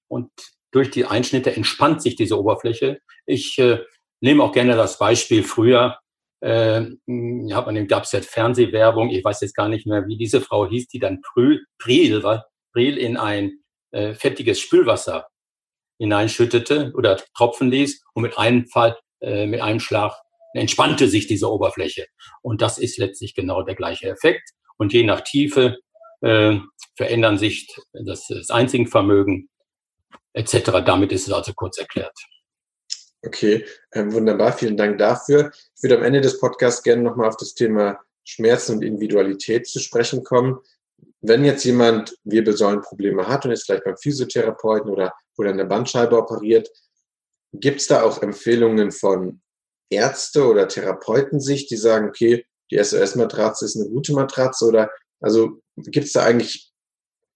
und 0.08 0.30
durch 0.72 0.90
die 0.90 1.06
Einschnitte 1.06 1.54
entspannt 1.54 2.02
sich 2.02 2.16
diese 2.16 2.38
Oberfläche. 2.38 3.00
Ich 3.26 3.58
äh, 3.58 3.80
nehme 4.20 4.42
auch 4.42 4.52
gerne 4.52 4.76
das 4.76 4.98
Beispiel 4.98 5.42
früher. 5.42 5.98
Äh, 6.40 6.86
ja, 7.06 7.60
gab 7.82 8.04
es 8.04 8.12
jetzt 8.12 8.30
Fernsehwerbung. 8.30 9.10
Ich 9.10 9.24
weiß 9.24 9.40
jetzt 9.40 9.54
gar 9.54 9.68
nicht 9.68 9.86
mehr, 9.86 10.06
wie 10.06 10.16
diese 10.16 10.40
Frau 10.40 10.68
hieß, 10.68 10.88
die 10.88 10.98
dann 10.98 11.20
Pril, 11.22 11.64
Pril, 11.78 12.22
Pril 12.72 12.96
in 12.96 13.16
ein 13.16 13.60
äh, 13.90 14.14
fettiges 14.14 14.60
Spülwasser 14.60 15.28
hineinschüttete 15.98 16.92
oder 16.94 17.20
tropfen 17.36 17.70
ließ 17.70 18.04
und 18.14 18.22
mit 18.22 18.38
einem 18.38 18.66
Fall, 18.66 18.96
äh, 19.20 19.46
mit 19.46 19.60
einem 19.60 19.80
Schlag 19.80 20.14
entspannte 20.54 21.08
sich 21.08 21.26
diese 21.26 21.50
Oberfläche. 21.50 22.06
Und 22.42 22.62
das 22.62 22.78
ist 22.78 22.98
letztlich 22.98 23.34
genau 23.34 23.62
der 23.62 23.74
gleiche 23.74 24.08
Effekt. 24.08 24.50
Und 24.78 24.92
je 24.92 25.04
nach 25.04 25.20
Tiefe 25.20 25.78
äh, 26.22 26.58
verändern 26.96 27.38
sich 27.38 27.68
das, 27.92 28.26
das 28.28 28.50
Einzigenvermögen 28.50 29.48
etc. 30.32 30.82
Damit 30.84 31.12
ist 31.12 31.26
es 31.28 31.32
also 31.32 31.52
kurz 31.54 31.78
erklärt. 31.78 32.16
Okay, 33.22 33.66
ähm, 33.92 34.12
wunderbar, 34.12 34.52
vielen 34.52 34.76
Dank 34.76 34.98
dafür. 34.98 35.50
Ich 35.76 35.82
würde 35.82 35.98
am 35.98 36.04
Ende 36.04 36.22
des 36.22 36.40
Podcasts 36.40 36.82
gerne 36.82 37.02
nochmal 37.02 37.28
auf 37.28 37.36
das 37.36 37.54
Thema 37.54 37.98
Schmerzen 38.24 38.76
und 38.76 38.82
Individualität 38.82 39.66
zu 39.66 39.78
sprechen 39.78 40.24
kommen. 40.24 40.58
Wenn 41.20 41.44
jetzt 41.44 41.64
jemand 41.64 42.16
Wirbelsäulenprobleme 42.24 43.28
hat 43.28 43.44
und 43.44 43.50
ist 43.50 43.66
vielleicht 43.66 43.84
beim 43.84 43.98
Physiotherapeuten 43.98 44.90
oder 44.90 45.12
wurde 45.36 45.50
an 45.50 45.58
der 45.58 45.66
Bandscheibe 45.66 46.16
operiert, 46.16 46.70
gibt 47.52 47.80
es 47.80 47.88
da 47.88 48.02
auch 48.02 48.22
Empfehlungen 48.22 48.90
von 48.90 49.42
Ärzte 49.90 50.46
oder 50.46 50.68
Therapeutensicht, 50.68 51.70
die 51.70 51.76
sagen, 51.76 52.08
okay, 52.08 52.46
die 52.70 52.82
SOS-Matratze 52.82 53.64
ist 53.64 53.76
eine 53.76 53.88
gute 53.88 54.12
Matratze 54.12 54.66
oder 54.66 54.90
also 55.20 55.60
gibt 55.76 56.06
es 56.06 56.12
da 56.12 56.24
eigentlich 56.24 56.72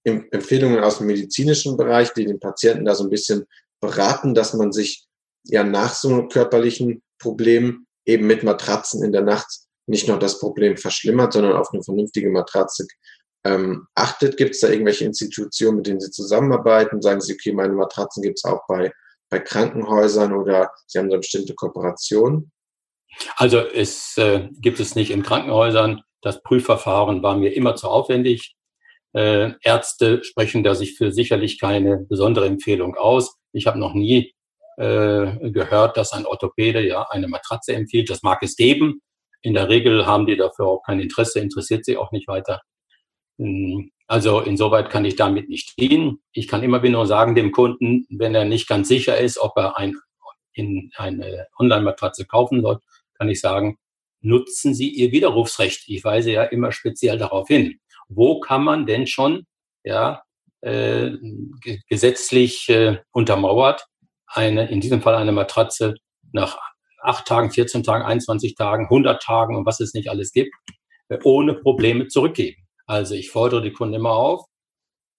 Empfehlungen 0.05 0.81
aus 0.81 0.99
dem 0.99 1.07
medizinischen 1.07 1.77
Bereich, 1.77 2.13
die 2.13 2.27
den 2.27 2.39
Patienten 2.39 2.85
da 2.85 2.95
so 2.95 3.05
ein 3.05 3.11
bisschen 3.11 3.45
beraten, 3.81 4.35
dass 4.35 4.55
man 4.55 4.73
sich 4.73 5.07
ja 5.45 5.65
nach 5.65 5.95
so 5.95 6.09
einem 6.09 6.29
körperlichen 6.29 7.03
Problem 7.19 7.87
eben 8.07 8.27
mit 8.27 8.43
Matratzen 8.43 9.03
in 9.03 9.13
der 9.13 9.23
Nacht 9.23 9.47
nicht 9.87 10.09
noch 10.09 10.19
das 10.19 10.39
Problem 10.39 10.77
verschlimmert, 10.77 11.33
sondern 11.33 11.55
auf 11.55 11.71
eine 11.73 11.83
vernünftige 11.83 12.31
Matratze 12.31 12.87
ähm, 13.45 13.87
achtet. 13.95 14.37
Gibt 14.37 14.55
es 14.55 14.61
da 14.61 14.69
irgendwelche 14.69 15.05
Institutionen, 15.05 15.77
mit 15.77 15.87
denen 15.87 16.01
Sie 16.01 16.11
zusammenarbeiten? 16.11 17.03
Sagen 17.03 17.21
Sie, 17.21 17.35
okay, 17.35 17.53
meine 17.53 17.75
Matratzen 17.75 18.23
gibt 18.23 18.39
es 18.39 18.45
auch 18.45 18.63
bei, 18.67 18.93
bei 19.35 19.41
Krankenhäusern 19.41 20.33
oder 20.33 20.71
Sie 20.87 20.97
haben 20.97 21.11
da 21.11 21.17
bestimmte 21.17 21.55
Kooperationen? 21.55 22.53
Also 23.35 23.59
es 23.59 24.17
äh, 24.17 24.49
gibt 24.61 24.79
es 24.79 24.95
nicht 24.95 25.11
in 25.11 25.25
Krankenhäusern. 25.25 26.03
Das 26.23 26.41
Prüfverfahren 26.45 27.21
war 27.25 27.37
mir 27.37 27.53
immer 27.53 27.75
zu 27.75 27.89
aufwendig. 27.89 28.55
Äh, 29.13 29.55
Ärzte 29.63 30.23
sprechen 30.23 30.63
da 30.63 30.77
sich 30.77 30.97
für 30.97 31.11
sicherlich 31.11 31.59
keine 31.59 32.07
besondere 32.09 32.47
Empfehlung 32.47 32.95
aus. 32.95 33.37
Ich 33.53 33.67
habe 33.67 33.81
noch 33.81 33.93
nie 33.93 34.33
äh, 34.77 35.51
gehört, 35.51 35.97
dass 35.97 36.13
ein 36.13 36.27
Orthopäde 36.27 36.87
ja 36.87 37.03
eine 37.11 37.27
Matratze 37.27 37.75
empfiehlt. 37.75 38.11
Das 38.11 38.23
mag 38.23 38.41
es 38.45 38.55
geben. 38.55 39.01
In 39.43 39.55
der 39.55 39.69
Regel 39.69 40.07
haben 40.07 40.27
die 40.27 40.37
dafür 40.37 40.67
auch 40.67 40.83
kein 40.87 41.01
Interesse, 41.01 41.41
interessiert 41.41 41.85
sie 41.85 41.97
auch 41.97 42.13
nicht 42.13 42.29
weiter. 42.29 42.61
Hm, 43.39 43.91
also 44.07 44.41
insoweit 44.41 44.91
kann 44.91 45.05
ich 45.05 45.17
damit 45.17 45.49
nicht 45.49 45.79
dienen. 45.79 46.21
Ich 46.33 46.49
kann 46.49 46.63
immer 46.63 46.83
wieder 46.83 46.93
nur 46.93 47.07
sagen 47.07 47.35
dem 47.35 47.53
Kunden, 47.53 48.07
wenn 48.11 48.35
er 48.35 48.45
nicht 48.45 48.69
ganz 48.69 48.89
sicher 48.89 49.19
ist, 49.19 49.39
ob 49.39 49.57
er 49.57 49.79
ein, 49.79 49.97
in 50.53 50.91
eine 50.97 51.47
Online-Matratze 51.59 52.27
kaufen 52.27 52.61
soll, 52.63 52.81
kann 53.15 53.29
ich 53.29 53.41
sagen, 53.41 53.79
nutzen 54.21 54.75
Sie 54.75 54.91
Ihr 54.91 55.13
Widerrufsrecht. 55.13 55.89
Ich 55.89 56.05
weise 56.05 56.33
ja 56.33 56.45
immer 56.45 56.73
speziell 56.73 57.19
darauf 57.19 57.49
hin. 57.49 57.79
Wo 58.09 58.41
kann 58.41 58.63
man 58.63 58.87
denn 58.87 59.07
schon 59.07 59.47
ja, 59.85 60.23
äh, 60.61 61.13
gesetzlich 61.89 62.69
äh, 62.69 62.99
untermauert 63.13 63.87
eine, 64.27 64.69
in 64.71 64.81
diesem 64.81 65.03
Fall 65.03 65.15
eine 65.15 65.33
Matratze 65.33 65.95
nach 66.33 66.59
acht 67.01 67.27
Tagen, 67.27 67.51
14 67.51 67.83
Tagen, 67.83 68.05
21 68.05 68.55
Tagen, 68.55 68.85
100 68.85 69.23
Tagen 69.23 69.57
und 69.57 69.67
was 69.67 69.81
es 69.81 69.95
nicht 69.95 70.09
alles 70.09 70.33
gibt, 70.33 70.55
äh, 71.09 71.19
ohne 71.23 71.55
Probleme 71.55 72.09
zurückgeben. 72.09 72.64
Also 72.87 73.15
ich 73.15 73.31
fordere 73.31 73.63
die 73.63 73.73
Kunden 73.73 73.95
immer 73.95 74.13
auf, 74.13 74.47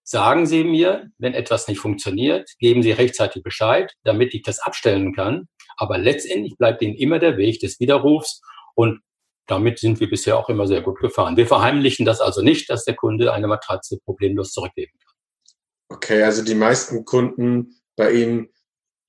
sagen 0.04 0.46
Sie 0.46 0.64
mir, 0.64 1.08
wenn 1.18 1.34
etwas 1.34 1.68
nicht 1.68 1.80
funktioniert, 1.80 2.50
geben 2.60 2.84
Sie 2.84 2.92
rechtzeitig 2.92 3.44
Bescheid, 3.44 3.92
damit 4.04 4.34
ich 4.34 4.44
das 4.44 4.60
abstellen 4.60 5.14
kann. 5.14 5.48
Aber 5.78 5.98
letztendlich 5.98 6.56
bleibt 6.58 6.82
Ihnen 6.82 6.96
immer 6.96 7.20
der 7.20 7.38
Weg 7.38 7.60
des 7.60 7.80
Widerrufs 7.80 8.42
und 8.76 9.02
damit 9.48 9.80
sind 9.80 10.00
wir 10.00 10.10
bisher 10.10 10.38
auch 10.38 10.50
immer 10.50 10.68
sehr 10.68 10.82
gut 10.82 11.00
gefahren. 11.00 11.38
Wir 11.38 11.48
verheimlichen 11.48 12.06
das 12.06 12.22
also 12.22 12.42
nicht, 12.42 12.70
dass 12.70 12.86
der 12.86 12.96
Kunde 12.96 13.34
eine 13.34 13.48
Matratze 13.48 14.00
problemlos 14.04 14.52
zurückgeben 14.52 14.94
kann. 15.00 15.14
Okay, 15.90 16.24
also 16.24 16.44
die 16.44 16.56
meisten 16.56 17.06
Kunden 17.06 17.80
bei 17.96 18.12
Ihnen, 18.12 18.50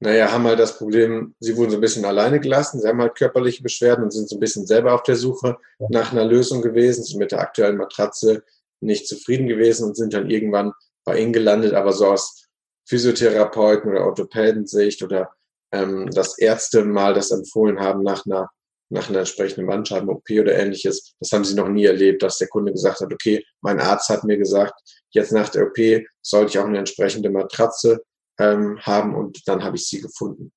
naja, 0.01 0.31
haben 0.31 0.45
halt 0.45 0.59
das 0.59 0.77
Problem, 0.77 1.35
sie 1.41 1.57
wurden 1.57 1.71
so 1.71 1.79
ein 1.79 1.81
bisschen 1.81 2.05
alleine 2.05 2.39
gelassen, 2.39 2.81
sie 2.81 2.89
haben 2.89 3.01
halt 3.01 3.15
körperliche 3.15 3.63
Beschwerden 3.63 4.05
und 4.05 4.11
sind 4.11 4.29
so 4.29 4.37
ein 4.37 4.41
bisschen 4.41 4.67
selber 4.67 4.93
auf 4.95 5.03
der 5.03 5.17
Suche 5.17 5.57
nach 5.89 6.13
einer 6.13 6.25
Lösung 6.25 6.61
gewesen, 6.61 7.03
sind 7.03 7.19
mit 7.19 7.33
der 7.33 7.41
aktuellen 7.41 7.79
Matratze 7.79 8.45
nicht 8.81 9.09
zufrieden 9.09 9.47
gewesen 9.49 9.85
und 9.85 9.97
sind 9.97 10.13
dann 10.13 10.31
irgendwann 10.31 10.73
bei 11.05 11.19
Ihnen 11.19 11.33
gelandet, 11.33 11.73
aber 11.73 11.93
so 11.93 12.07
aus 12.09 12.47
Physiotherapeuten 12.87 13.91
oder 13.91 14.05
Orthopädensicht 14.05 15.03
oder 15.03 15.31
ähm, 15.73 16.11
dass 16.11 16.39
Ärzte 16.39 16.85
mal 16.85 17.15
das 17.15 17.31
empfohlen 17.31 17.81
haben 17.81 18.03
nach 18.03 18.27
einer 18.27 18.51
nach 18.89 19.09
einer 19.09 19.21
entsprechenden 19.21 19.67
Bandscheiben-OP 19.67 20.31
oder 20.31 20.55
ähnliches. 20.55 21.15
Das 21.19 21.33
haben 21.33 21.45
sie 21.45 21.57
noch 21.57 21.69
nie 21.69 21.87
erlebt, 21.87 22.23
dass 22.23 22.39
der 22.39 22.47
Kunde 22.49 22.73
gesagt 22.73 23.01
hat, 23.01 23.13
okay, 23.13 23.45
mein 23.61 23.81
Arzt 23.81 24.09
hat 24.09 24.23
mir 24.23 24.37
gesagt, 24.37 24.75
jetzt 25.11 25.33
nach 25.33 25.49
der 25.49 25.67
OP 25.67 25.77
sollte 26.23 26.51
ich 26.51 26.59
auch 26.59 26.67
eine 26.67 26.79
entsprechende 26.79 27.31
Matratze 27.31 28.01
ähm, 28.39 28.79
haben 28.81 29.15
und 29.15 29.47
dann 29.47 29.63
habe 29.65 29.77
ich 29.77 29.87
sie 29.87 30.01
gefunden. 30.01 30.53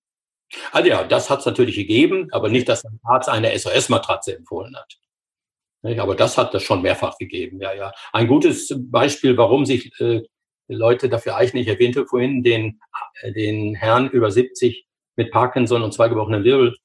Also 0.72 0.90
ja, 0.90 1.04
das 1.04 1.30
hat 1.30 1.40
es 1.40 1.46
natürlich 1.46 1.76
gegeben, 1.76 2.28
aber 2.32 2.50
nicht, 2.50 2.68
dass 2.68 2.84
ein 2.84 3.00
Arzt 3.04 3.30
eine 3.30 3.58
SOS-Matratze 3.58 4.36
empfohlen 4.36 4.76
hat. 4.76 4.98
Aber 6.00 6.16
das 6.16 6.38
hat 6.38 6.54
es 6.56 6.64
schon 6.64 6.82
mehrfach 6.82 7.18
gegeben, 7.18 7.62
ja, 7.62 7.74
ja. 7.74 7.94
Ein 8.12 8.28
gutes 8.28 8.74
Beispiel, 8.78 9.38
warum 9.38 9.66
sich 9.66 9.92
äh, 10.02 10.24
Leute 10.68 11.08
dafür 11.08 11.38
eichen, 11.38 11.58
ich 11.58 11.68
erwähnte 11.68 12.06
vorhin 12.06 12.44
den, 12.44 12.82
äh, 13.22 13.32
den 13.32 13.76
Herrn 13.76 14.10
über 14.10 14.30
70 14.30 14.86
mit 15.16 15.32
Parkinson 15.32 15.84
und 15.84 15.94
zwei 15.94 16.10
gebrochenen 16.10 16.44
Wirbel, 16.44 16.76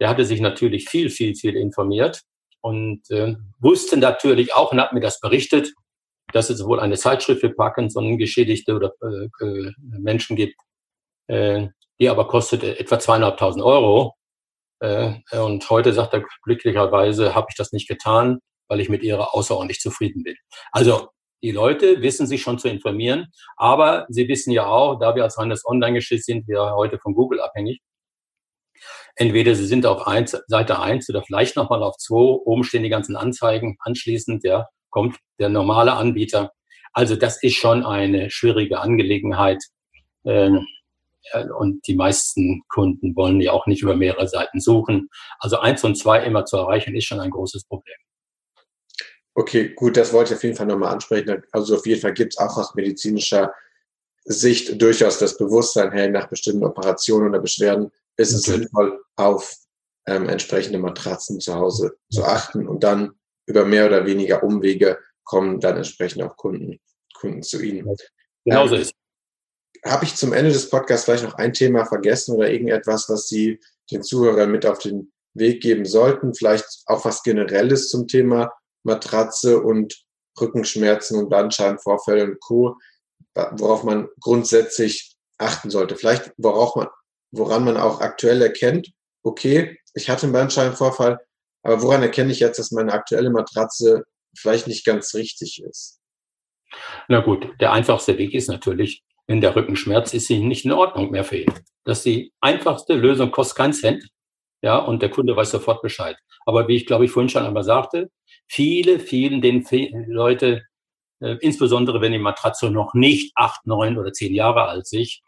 der 0.00 0.08
hatte 0.08 0.24
sich 0.24 0.40
natürlich 0.40 0.88
viel, 0.88 1.10
viel, 1.10 1.36
viel 1.36 1.56
informiert 1.56 2.22
und 2.60 3.08
äh, 3.10 3.36
wusste 3.60 3.96
natürlich 3.96 4.54
auch 4.54 4.72
und 4.72 4.80
hat 4.80 4.92
mir 4.92 5.00
das 5.00 5.20
berichtet, 5.20 5.72
dass 6.32 6.50
es 6.50 6.64
wohl 6.64 6.80
eine 6.80 6.96
Zeitschrift 6.96 7.40
für 7.40 7.50
Parkinson-Geschädigte 7.50 8.74
oder 8.74 8.92
äh, 9.02 9.44
äh, 9.44 9.72
Menschen 9.78 10.36
gibt, 10.36 10.56
äh, 11.28 11.68
die 11.98 12.08
aber 12.08 12.28
kostet 12.28 12.62
etwa 12.64 12.98
zweieinhalbtausend 12.98 13.64
Euro. 13.64 14.14
Äh, 14.80 15.14
und 15.32 15.68
heute 15.70 15.92
sagt 15.92 16.14
er, 16.14 16.24
glücklicherweise 16.42 17.34
habe 17.34 17.46
ich 17.50 17.56
das 17.56 17.72
nicht 17.72 17.88
getan, 17.88 18.40
weil 18.68 18.80
ich 18.80 18.88
mit 18.88 19.02
ihrer 19.02 19.34
außerordentlich 19.34 19.80
zufrieden 19.80 20.22
bin. 20.22 20.36
Also 20.72 21.08
die 21.42 21.52
Leute 21.52 22.02
wissen 22.02 22.26
sich 22.26 22.42
schon 22.42 22.58
zu 22.58 22.68
informieren, 22.68 23.28
aber 23.56 24.06
sie 24.08 24.28
wissen 24.28 24.52
ja 24.52 24.66
auch, 24.66 24.98
da 24.98 25.14
wir 25.14 25.24
als 25.24 25.38
reines 25.38 25.64
Online-Geschäft 25.64 26.24
sind, 26.24 26.46
wir 26.48 26.74
heute 26.74 26.98
von 26.98 27.14
Google 27.14 27.40
abhängig, 27.40 27.80
Entweder 29.16 29.54
Sie 29.54 29.66
sind 29.66 29.86
auf 29.86 30.06
eins, 30.06 30.36
Seite 30.46 30.78
1 30.78 31.10
oder 31.10 31.22
vielleicht 31.22 31.56
nochmal 31.56 31.82
auf 31.82 31.96
2. 31.98 32.14
Oben 32.14 32.64
stehen 32.64 32.82
die 32.82 32.88
ganzen 32.88 33.16
Anzeigen. 33.16 33.76
Anschließend 33.80 34.44
ja, 34.44 34.68
kommt 34.90 35.16
der 35.38 35.48
normale 35.48 35.92
Anbieter. 35.92 36.52
Also 36.92 37.16
das 37.16 37.42
ist 37.42 37.54
schon 37.54 37.84
eine 37.84 38.30
schwierige 38.30 38.80
Angelegenheit. 38.80 39.62
Ähm, 40.24 40.66
und 41.58 41.86
die 41.86 41.94
meisten 41.94 42.62
Kunden 42.68 43.14
wollen 43.14 43.40
ja 43.40 43.52
auch 43.52 43.66
nicht 43.66 43.82
über 43.82 43.94
mehrere 43.94 44.26
Seiten 44.26 44.60
suchen. 44.60 45.08
Also 45.38 45.58
eins 45.58 45.84
und 45.84 45.96
zwei 45.96 46.24
immer 46.24 46.44
zu 46.44 46.56
erreichen, 46.56 46.94
ist 46.94 47.04
schon 47.04 47.20
ein 47.20 47.30
großes 47.30 47.64
Problem. 47.64 47.96
Okay, 49.34 49.70
gut, 49.74 49.96
das 49.96 50.12
wollte 50.12 50.32
ich 50.32 50.38
auf 50.38 50.44
jeden 50.44 50.56
Fall 50.56 50.66
nochmal 50.66 50.92
ansprechen. 50.92 51.42
Also 51.52 51.76
auf 51.76 51.86
jeden 51.86 52.00
Fall 52.00 52.14
gibt 52.14 52.34
es 52.34 52.38
auch 52.38 52.56
aus 52.56 52.74
medizinischer 52.74 53.52
Sicht 54.24 54.80
durchaus 54.80 55.18
das 55.18 55.36
Bewusstsein, 55.36 55.92
hey, 55.92 56.10
nach 56.10 56.28
bestimmten 56.28 56.64
Operationen 56.64 57.28
oder 57.28 57.40
Beschwerden 57.40 57.90
ist 58.16 58.32
es 58.32 58.42
sinnvoll, 58.42 59.00
auf 59.16 59.54
ähm, 60.06 60.28
entsprechende 60.28 60.78
Matratzen 60.78 61.40
zu 61.40 61.54
Hause 61.54 61.96
zu 62.10 62.24
achten 62.24 62.68
und 62.68 62.82
dann 62.82 63.12
über 63.50 63.64
mehr 63.64 63.86
oder 63.86 64.06
weniger 64.06 64.42
Umwege 64.44 64.98
kommen 65.24 65.60
dann 65.60 65.76
entsprechend 65.76 66.22
auch 66.22 66.36
Kunden, 66.36 66.78
Kunden 67.14 67.42
zu 67.42 67.60
Ihnen. 67.60 67.96
Genauso 68.44 68.76
ähm, 68.76 68.82
ist. 68.82 68.92
Habe 69.84 70.04
ich 70.04 70.14
zum 70.14 70.32
Ende 70.32 70.52
des 70.52 70.70
Podcasts 70.70 71.04
vielleicht 71.04 71.24
noch 71.24 71.34
ein 71.34 71.52
Thema 71.52 71.84
vergessen 71.84 72.36
oder 72.36 72.50
irgendetwas, 72.50 73.08
was 73.08 73.28
Sie 73.28 73.60
den 73.90 74.02
Zuhörern 74.02 74.50
mit 74.50 74.66
auf 74.66 74.78
den 74.78 75.12
Weg 75.34 75.62
geben 75.62 75.84
sollten? 75.84 76.34
Vielleicht 76.34 76.66
auch 76.86 77.04
was 77.04 77.22
Generelles 77.22 77.88
zum 77.88 78.06
Thema 78.06 78.52
Matratze 78.84 79.60
und 79.60 80.04
Rückenschmerzen 80.40 81.18
und 81.18 81.28
Bandscheibenvorfälle 81.28 82.24
und 82.24 82.40
Co., 82.40 82.76
worauf 83.34 83.84
man 83.84 84.08
grundsätzlich 84.20 85.16
achten 85.38 85.70
sollte. 85.70 85.96
Vielleicht 85.96 86.32
worauf 86.36 86.76
man, 86.76 86.88
woran 87.32 87.64
man 87.64 87.76
auch 87.76 88.00
aktuell 88.00 88.42
erkennt, 88.42 88.92
okay, 89.22 89.78
ich 89.94 90.08
hatte 90.08 90.24
einen 90.24 90.32
Bandscheibenvorfall, 90.32 91.18
aber 91.62 91.82
woran 91.82 92.02
erkenne 92.02 92.32
ich 92.32 92.40
jetzt, 92.40 92.58
dass 92.58 92.70
meine 92.70 92.92
aktuelle 92.92 93.30
Matratze 93.30 94.04
vielleicht 94.36 94.66
nicht 94.66 94.84
ganz 94.84 95.14
richtig 95.14 95.62
ist? 95.62 96.00
Na 97.08 97.20
gut, 97.20 97.48
der 97.60 97.72
einfachste 97.72 98.16
Weg 98.18 98.34
ist 98.34 98.48
natürlich, 98.48 99.02
wenn 99.26 99.40
der 99.40 99.54
Rückenschmerz 99.56 100.14
ist, 100.14 100.26
sie 100.26 100.40
nicht 100.40 100.64
in 100.64 100.72
Ordnung 100.72 101.10
mehr 101.10 101.24
für 101.24 101.38
ihn. 101.38 101.52
Das 101.84 101.98
ist 101.98 102.06
die 102.06 102.32
einfachste 102.40 102.94
Lösung, 102.94 103.30
kostet 103.30 103.56
keinen 103.56 103.72
Cent. 103.72 104.04
Ja, 104.62 104.78
und 104.78 105.02
der 105.02 105.10
Kunde 105.10 105.34
weiß 105.34 105.50
sofort 105.50 105.82
Bescheid. 105.82 106.16
Aber 106.44 106.68
wie 106.68 106.76
ich 106.76 106.86
glaube 106.86 107.04
ich 107.04 107.10
vorhin 107.10 107.28
schon 107.28 107.44
einmal 107.44 107.64
sagte, 107.64 108.10
viele, 108.46 108.98
vielen 109.00 109.40
den 109.40 109.64
Leute, 110.06 110.62
äh, 111.20 111.36
insbesondere 111.40 112.00
wenn 112.00 112.12
die 112.12 112.18
Matratze 112.18 112.70
noch 112.70 112.94
nicht 112.94 113.32
acht, 113.36 113.66
neun 113.66 113.98
oder 113.98 114.12
zehn 114.12 114.34
Jahre 114.34 114.64
alt 114.64 114.86
ist, 114.86 115.22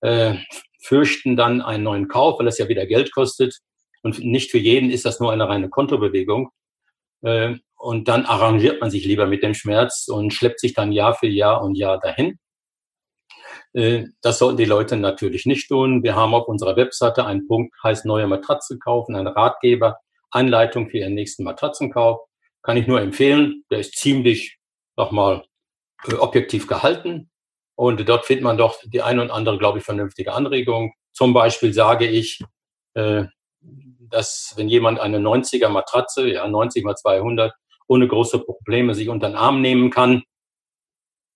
äh, 0.00 0.36
fürchten 0.80 1.36
dann 1.36 1.62
einen 1.62 1.82
neuen 1.82 2.08
Kauf, 2.08 2.38
weil 2.38 2.48
es 2.48 2.58
ja 2.58 2.68
wieder 2.68 2.86
Geld 2.86 3.12
kostet. 3.12 3.58
Und 4.04 4.22
nicht 4.22 4.50
für 4.50 4.58
jeden 4.58 4.90
ist 4.90 5.06
das 5.06 5.18
nur 5.18 5.32
eine 5.32 5.48
reine 5.48 5.70
Kontobewegung. 5.70 6.50
Äh, 7.22 7.56
und 7.74 8.06
dann 8.06 8.26
arrangiert 8.26 8.80
man 8.80 8.90
sich 8.90 9.06
lieber 9.06 9.26
mit 9.26 9.42
dem 9.42 9.54
Schmerz 9.54 10.08
und 10.08 10.32
schleppt 10.32 10.60
sich 10.60 10.74
dann 10.74 10.92
Jahr 10.92 11.14
für 11.14 11.26
Jahr 11.26 11.62
und 11.62 11.74
Jahr 11.74 11.98
dahin. 11.98 12.38
Äh, 13.72 14.04
das 14.20 14.38
sollten 14.38 14.58
die 14.58 14.66
Leute 14.66 14.98
natürlich 14.98 15.46
nicht 15.46 15.68
tun. 15.68 16.02
Wir 16.02 16.14
haben 16.14 16.34
auf 16.34 16.48
unserer 16.48 16.76
Webseite 16.76 17.24
einen 17.24 17.48
Punkt, 17.48 17.74
heißt 17.82 18.04
neue 18.04 18.26
Matratze 18.26 18.78
kaufen, 18.78 19.16
einen 19.16 19.26
Ratgeber, 19.26 19.96
Anleitung 20.30 20.90
für 20.90 20.98
Ihren 20.98 21.14
nächsten 21.14 21.42
Matratzenkauf. 21.42 22.20
Kann 22.62 22.76
ich 22.76 22.86
nur 22.86 23.00
empfehlen. 23.00 23.64
Der 23.70 23.78
ist 23.78 23.96
ziemlich, 23.96 24.58
nochmal, 24.96 25.44
äh, 26.06 26.14
objektiv 26.14 26.66
gehalten. 26.66 27.30
Und 27.74 28.06
dort 28.06 28.26
findet 28.26 28.44
man 28.44 28.58
doch 28.58 28.78
die 28.84 29.00
ein 29.00 29.18
und 29.18 29.30
andere, 29.30 29.56
glaube 29.56 29.78
ich, 29.78 29.84
vernünftige 29.84 30.34
Anregung. 30.34 30.92
Zum 31.12 31.32
Beispiel 31.32 31.72
sage 31.72 32.06
ich, 32.06 32.40
dass 34.10 34.54
wenn 34.56 34.68
jemand 34.68 35.00
eine 35.00 35.18
90er 35.18 35.68
Matratze, 35.68 36.28
ja 36.28 36.46
90 36.46 36.84
mal 36.84 36.96
200, 36.96 37.52
ohne 37.86 38.08
große 38.08 38.38
Probleme 38.40 38.94
sich 38.94 39.08
unter 39.08 39.28
den 39.28 39.36
Arm 39.36 39.60
nehmen 39.60 39.90
kann, 39.90 40.22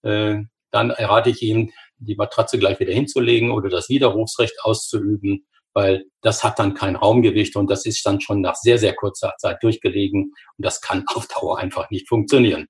äh, 0.03 0.37
dann 0.71 0.91
errate 0.91 1.31
ich 1.31 1.43
ihm, 1.43 1.73
die 1.99 2.15
Matratze 2.15 2.59
gleich 2.59 2.79
wieder 2.81 2.93
hinzulegen 2.93 3.51
oder 3.51 3.69
das 3.69 3.89
Widerrufsrecht 3.89 4.55
auszuüben, 4.63 5.47
weil 5.75 6.05
das 6.23 6.45
hat 6.45 6.59
dann 6.59 6.75
kein 6.75 6.97
Raumgewicht 6.97 7.57
und 7.57 7.71
das 7.71 7.87
ist 7.87 8.05
dann 8.07 8.21
schon 8.21 8.41
nach 8.41 8.55
sehr, 8.55 8.79
sehr 8.79 8.95
kurzer 8.95 9.35
Zeit 9.39 9.63
durchgelegen 9.63 10.33
und 10.57 10.65
das 10.65 10.81
kann 10.81 11.05
auf 11.15 11.27
Dauer 11.27 11.59
einfach 11.59 11.91
nicht 11.91 12.09
funktionieren. 12.09 12.67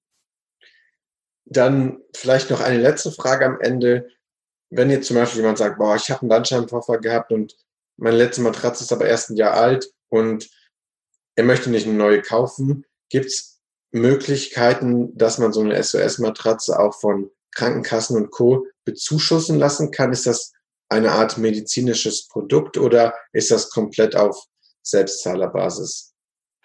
Dann 1.44 2.02
vielleicht 2.14 2.50
noch 2.50 2.60
eine 2.60 2.78
letzte 2.78 3.10
Frage 3.10 3.46
am 3.46 3.60
Ende. 3.60 4.08
Wenn 4.70 4.90
jetzt 4.90 5.06
zum 5.06 5.16
Beispiel 5.16 5.40
jemand 5.40 5.58
sagt, 5.58 5.78
boah, 5.78 5.96
ich 5.96 6.10
habe 6.10 6.22
einen 6.22 6.28
Bandscheibenvorfall 6.28 7.00
gehabt 7.00 7.32
und 7.32 7.56
meine 7.98 8.16
letzte 8.16 8.40
Matratze 8.40 8.84
ist 8.84 8.92
aber 8.92 9.06
erst 9.06 9.30
ein 9.30 9.36
Jahr 9.36 9.54
alt 9.54 9.90
und 10.08 10.48
er 11.36 11.44
möchte 11.44 11.70
nicht 11.70 11.86
eine 11.86 11.96
neue 11.96 12.22
kaufen, 12.22 12.84
gibt 13.10 13.26
es 13.26 13.60
Möglichkeiten, 13.90 15.16
dass 15.16 15.38
man 15.38 15.52
so 15.52 15.60
eine 15.60 15.82
SOS-Matratze 15.82 16.78
auch 16.78 16.94
von 16.94 17.30
Krankenkassen 17.54 18.16
und 18.16 18.30
Co. 18.30 18.66
bezuschussen 18.84 19.58
lassen 19.58 19.90
kann? 19.90 20.12
Ist 20.12 20.26
das 20.26 20.52
eine 20.88 21.12
Art 21.12 21.38
medizinisches 21.38 22.28
Produkt 22.28 22.76
oder 22.76 23.14
ist 23.32 23.50
das 23.50 23.70
komplett 23.70 24.16
auf 24.16 24.44
Selbstzahlerbasis? 24.82 26.14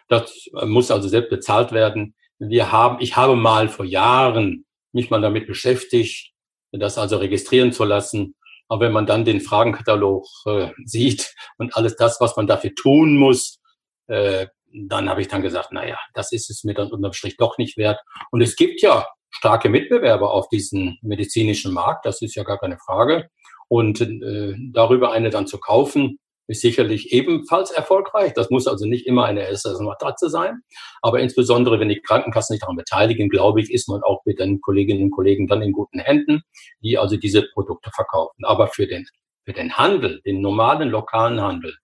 Das 0.09 0.31
muss 0.65 0.91
also 0.91 1.07
selbst 1.07 1.29
bezahlt 1.29 1.71
werden. 1.71 2.15
Wir 2.39 2.71
haben, 2.71 2.97
ich 2.99 3.15
habe 3.15 3.35
mal 3.35 3.69
vor 3.69 3.85
Jahren 3.85 4.65
mich 4.91 5.09
mal 5.09 5.21
damit 5.21 5.47
beschäftigt, 5.47 6.31
das 6.71 6.97
also 6.97 7.17
registrieren 7.17 7.71
zu 7.71 7.83
lassen. 7.83 8.35
Aber 8.73 8.88
wenn 8.88 8.91
man 8.91 9.05
dann 9.05 9.23
den 9.23 9.39
Fragenkatalog 9.39 10.25
äh, 10.47 10.69
sieht 10.83 11.36
und 11.59 11.77
alles 11.77 11.95
das, 11.95 12.19
was 12.19 12.36
man 12.36 12.47
dafür 12.47 12.73
tun 12.73 13.17
muss, 13.17 13.59
äh, 14.07 14.47
dann 14.73 15.12
habe 15.12 15.21
ich 15.21 15.27
dann 15.27 15.43
gesagt, 15.43 15.71
naja, 15.71 15.95
das 16.15 16.31
ist 16.31 16.49
es 16.49 16.63
mir 16.63 16.73
dann 16.73 16.91
unterm 16.91 17.13
Strich 17.13 17.38
doch 17.38 17.59
nicht 17.59 17.77
wert. 17.77 17.99
Und 18.31 18.41
es 18.41 18.55
gibt 18.55 18.81
ja 18.81 19.05
starke 19.29 19.69
Mitbewerber 19.69 20.33
auf 20.33 20.49
diesem 20.49 20.97
medizinischen 21.03 21.71
Markt, 21.71 22.07
das 22.07 22.23
ist 22.23 22.33
ja 22.33 22.41
gar 22.41 22.57
keine 22.57 22.79
Frage. 22.79 23.29
Und 23.67 24.01
äh, 24.01 24.55
darüber 24.71 25.12
eine 25.12 25.29
dann 25.29 25.45
zu 25.45 25.59
kaufen, 25.59 26.17
ist 26.47 26.62
sicherlich 26.62 27.13
ebenfalls 27.13 27.71
erfolgreich. 27.71 28.34
Das 28.34 28.49
muss 28.49 28.67
also 28.67 28.86
nicht 28.86 29.06
immer 29.08 29.25
eine 29.25 29.47
SS-Matratze 29.47 30.29
sein. 30.29 30.62
Aber 31.01 31.19
insbesondere, 31.19 31.79
wenn 31.79 31.89
die 31.89 32.01
Krankenkassen 32.01 32.53
sich 32.53 32.62
daran 32.62 32.75
beteiligen, 32.75 33.29
glaube 33.29 33.62
ich, 33.62 33.71
ist 33.71 33.88
man 33.88 34.03
auch 34.03 34.25
mit 34.25 34.39
den 34.39 34.62
Kolleginnen 34.62 35.03
und 35.03 35.12
Kollegen 35.12 35.47
dann 35.47 35.62
in 35.62 35.71
guten 35.71 35.99
Händen, 35.99 36.41
die 36.82 36.97
also 36.97 37.17
diese 37.17 37.43
Produkte 37.53 37.91
verkaufen. 37.93 38.43
Aber 38.43 38.67
für 38.67 38.88
den, 38.88 39.06
für 39.45 39.53
den 39.53 39.77
Handel, 39.77 40.21
den 40.25 40.41
normalen 40.41 40.89
lokalen 40.89 41.41
Handel, 41.41 41.75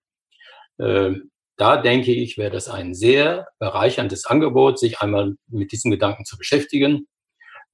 äh, 0.78 1.14
da 1.58 1.78
denke 1.78 2.14
ich, 2.14 2.38
wäre 2.38 2.52
das 2.52 2.70
ein 2.70 2.94
sehr 2.94 3.48
bereicherndes 3.60 4.26
Angebot, 4.26 4.80
sich 4.80 5.00
einmal 5.00 5.36
mit 5.48 5.72
diesen 5.74 5.92
Gedanken 5.92 6.24
zu 6.26 6.38
beschäftigen. 6.38 7.08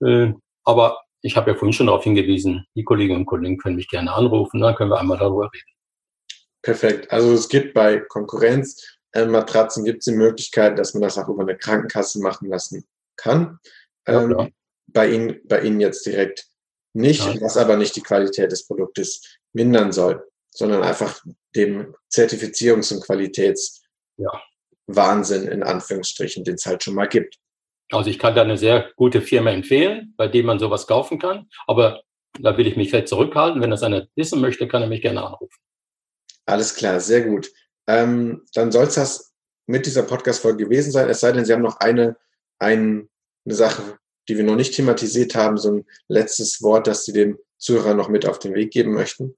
Äh, 0.04 0.34
aber 0.64 1.02
ich 1.22 1.38
habe 1.38 1.52
ja 1.52 1.58
vorhin 1.58 1.74
schon 1.74 1.88
darauf 1.88 2.04
hingewiesen, 2.04 2.66
die 2.76 2.84
Kolleginnen 2.84 3.20
und 3.20 3.26
Kollegen 3.26 3.58
können 3.58 3.76
mich 3.76 3.88
gerne 3.88 4.14
anrufen, 4.14 4.62
dann 4.62 4.76
können 4.76 4.92
wir 4.92 5.00
einmal 5.00 5.18
darüber 5.18 5.50
reden. 5.54 5.75
Perfekt. 6.66 7.10
Also 7.12 7.32
es 7.32 7.48
gibt 7.48 7.74
bei 7.76 8.00
Konkurrenzmatratzen 8.00 9.84
äh, 9.84 9.86
gibt 9.86 10.00
es 10.00 10.06
die 10.06 10.18
Möglichkeit, 10.18 10.80
dass 10.80 10.96
man 10.96 11.04
das 11.04 11.20
auch 11.20 11.30
über 11.30 11.44
eine 11.44 11.56
Krankenkasse 11.56 12.20
machen 12.20 12.50
lassen 12.50 12.88
kann. 13.18 13.60
Ja, 14.08 14.24
ähm, 14.24 14.52
bei 14.88 15.12
Ihnen, 15.12 15.40
bei 15.44 15.62
Ihnen 15.62 15.80
jetzt 15.80 16.08
direkt 16.08 16.48
nicht, 16.94 17.24
ja. 17.24 17.40
was 17.40 17.56
aber 17.56 17.78
nicht 17.78 17.96
die 17.96 18.02
Qualität 18.02 18.52
des 18.52 18.66
Produktes 18.66 19.38
mindern 19.54 19.92
soll, 19.92 20.28
sondern 20.50 20.82
einfach 20.82 21.24
dem 21.56 21.94
Zertifizierungs- 22.12 22.92
und 22.92 23.04
Qualitätswahnsinn 23.04 25.46
ja. 25.46 25.52
in 25.52 25.62
Anführungsstrichen, 25.62 26.44
den 26.44 26.56
es 26.56 26.66
halt 26.66 26.84
schon 26.84 26.96
mal 26.96 27.08
gibt. 27.08 27.38
Also 27.92 28.10
ich 28.10 28.18
kann 28.18 28.34
da 28.34 28.42
eine 28.42 28.58
sehr 28.58 28.90
gute 28.96 29.22
Firma 29.22 29.52
empfehlen, 29.52 30.16
bei 30.18 30.28
dem 30.28 30.48
man 30.48 30.58
sowas 30.58 30.88
kaufen 30.88 31.20
kann. 31.20 31.48
Aber 31.68 32.02
da 32.40 32.58
will 32.58 32.66
ich 32.66 32.76
mich 32.76 32.90
vielleicht 32.90 33.10
zurückhalten. 33.10 33.62
Wenn 33.62 33.70
das 33.70 33.84
einer 33.84 34.08
wissen 34.16 34.42
möchte, 34.42 34.68
kann 34.68 34.82
er 34.82 34.88
mich 34.88 35.04
gerne 35.04 35.24
anrufen. 35.24 35.60
Alles 36.46 36.76
klar, 36.76 37.00
sehr 37.00 37.22
gut. 37.22 37.52
Ähm, 37.88 38.44
dann 38.54 38.72
soll 38.72 38.86
es 38.86 38.96
das 38.96 39.34
mit 39.68 39.86
dieser 39.86 40.04
Podcast-Folge 40.04 40.66
gewesen 40.66 40.92
sein. 40.92 41.10
Es 41.10 41.20
sei 41.20 41.32
denn, 41.32 41.46
Sie 41.46 41.54
haben 41.54 41.62
noch 41.62 41.80
eine, 41.80 42.18
ein, 42.60 43.10
eine 43.46 43.56
Sache, 43.56 43.98
die 44.28 44.38
wir 44.38 44.44
noch 44.44 44.56
nicht 44.56 44.76
thematisiert 44.76 45.36
haben, 45.36 45.58
so 45.58 45.72
ein 45.72 45.86
letztes 46.08 46.62
Wort, 46.62 46.88
das 46.88 47.06
Sie 47.06 47.14
dem 47.14 47.38
Zuhörer 47.58 47.94
noch 47.94 48.10
mit 48.10 48.28
auf 48.28 48.40
den 48.40 48.54
Weg 48.54 48.72
geben 48.72 48.94
möchten. 48.94 49.36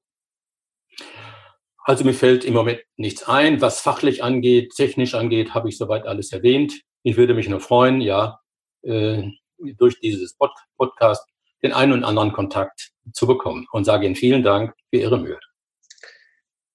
Also 1.83 2.03
mir 2.03 2.13
fällt 2.13 2.43
im 2.43 2.53
Moment 2.53 2.81
nichts 2.97 3.23
ein. 3.23 3.61
Was 3.61 3.79
fachlich 3.79 4.21
angeht, 4.21 4.73
technisch 4.75 5.13
angeht, 5.13 5.53
habe 5.53 5.69
ich 5.69 5.77
soweit 5.77 6.05
alles 6.05 6.33
erwähnt. 6.33 6.81
Ich 7.03 7.15
würde 7.15 7.33
mich 7.33 7.47
nur 7.47 7.61
freuen, 7.61 8.01
ja, 8.01 8.41
äh, 8.81 9.23
durch 9.57 9.99
dieses 10.01 10.33
Pod 10.33 10.51
Podcast 10.77 11.25
den 11.63 11.71
einen 11.71 11.93
und 11.93 12.03
anderen 12.03 12.33
Kontakt 12.33 12.91
zu 13.13 13.25
bekommen 13.25 13.67
und 13.71 13.85
sage 13.85 14.05
Ihnen 14.05 14.15
vielen 14.15 14.43
Dank 14.43 14.75
für 14.89 14.99
Ihre 14.99 15.17
Mühe. 15.17 15.39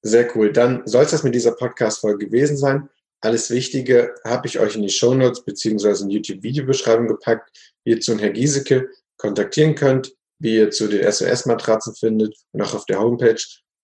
Sehr 0.03 0.37
cool. 0.37 0.53
Dann 0.53 0.87
soll 0.87 1.05
es 1.05 1.13
das 1.13 1.23
mit 1.23 1.35
dieser 1.35 1.53
Podcast-Folge 1.53 2.27
gewesen 2.27 2.57
sein. 2.57 2.89
Alles 3.21 3.51
Wichtige 3.51 4.15
habe 4.25 4.49
ich 4.49 4.59
euch 4.59 4.75
in 4.75 4.83
die 4.83 4.91
Show 4.91 5.15
Notes 5.15 5.45
beziehungsweise 5.45 6.03
in 6.03 6.09
die 6.09 6.17
YouTube-Videobeschreibung 6.17 7.07
gepackt, 7.07 7.57
wie 7.85 7.93
ihr 7.93 8.01
zu 8.01 8.19
Herrn 8.19 8.33
Giesecke 8.33 8.91
kontaktieren 9.17 9.77
könnt, 9.77 10.13
wie 10.41 10.57
ihr 10.57 10.71
zu 10.71 10.89
den 10.89 11.11
SOS-Matratzen 11.11 11.95
findet 11.95 12.35
und 12.51 12.63
auch 12.63 12.75
auf 12.75 12.85
der 12.87 12.99
Homepage 12.99 13.41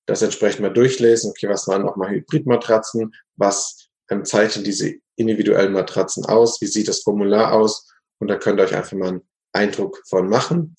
das 0.06 0.22
entsprechend 0.22 0.62
mal 0.62 0.72
durchlesen. 0.72 1.30
Okay, 1.30 1.48
was 1.48 1.68
waren 1.68 1.82
nochmal 1.82 2.10
Hybrid-Matratzen? 2.10 3.14
Was 3.36 3.88
ähm, 4.10 4.24
zeichnen 4.24 4.64
diese 4.64 4.94
individuellen 5.16 5.72
Matratzen 5.72 6.24
aus? 6.24 6.60
Wie 6.60 6.66
sieht 6.66 6.88
das 6.88 7.02
Formular 7.02 7.52
aus? 7.52 7.88
Und 8.18 8.28
da 8.28 8.36
könnt 8.36 8.58
ihr 8.58 8.64
euch 8.64 8.74
einfach 8.74 8.96
mal 8.96 9.08
einen 9.08 9.28
Eindruck 9.52 10.02
von 10.08 10.28
machen. 10.28 10.76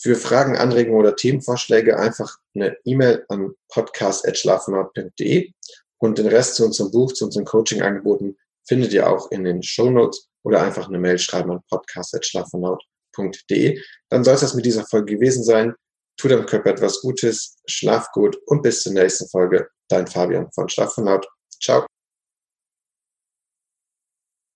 Für 0.00 0.14
Fragen, 0.14 0.56
Anregungen 0.56 1.00
oder 1.00 1.16
Themenvorschläge 1.16 1.98
einfach 1.98 2.36
eine 2.54 2.76
E-Mail 2.84 3.24
an 3.28 3.54
podcast.schlafenhaut.de 3.68 5.50
und 5.98 6.18
den 6.18 6.28
Rest 6.28 6.54
zu 6.54 6.64
unserem 6.64 6.92
Buch, 6.92 7.12
zu 7.12 7.24
unseren 7.24 7.44
Coaching-Angeboten 7.44 8.36
findet 8.66 8.92
ihr 8.92 9.10
auch 9.10 9.32
in 9.32 9.42
den 9.44 9.62
Show 9.62 9.90
Notes 9.90 10.28
oder 10.44 10.62
einfach 10.62 10.88
eine 10.88 10.98
Mail 10.98 11.18
schreiben 11.18 11.50
an 11.50 11.60
podcast.schlafenhaut.de. 11.68 13.82
Dann 14.10 14.24
soll 14.24 14.34
es 14.34 14.40
das 14.40 14.54
mit 14.54 14.66
dieser 14.66 14.86
Folge 14.86 15.16
gewesen 15.16 15.42
sein. 15.42 15.74
Tu 16.16 16.28
deinem 16.28 16.46
Körper 16.46 16.70
etwas 16.70 17.00
Gutes, 17.00 17.56
schlaf 17.66 18.12
gut 18.12 18.38
und 18.46 18.62
bis 18.62 18.82
zur 18.82 18.92
nächsten 18.92 19.28
Folge. 19.28 19.68
Dein 19.88 20.06
Fabian 20.06 20.52
von 20.52 20.68
Schlaf 20.68 20.96
Ciao. 21.60 21.84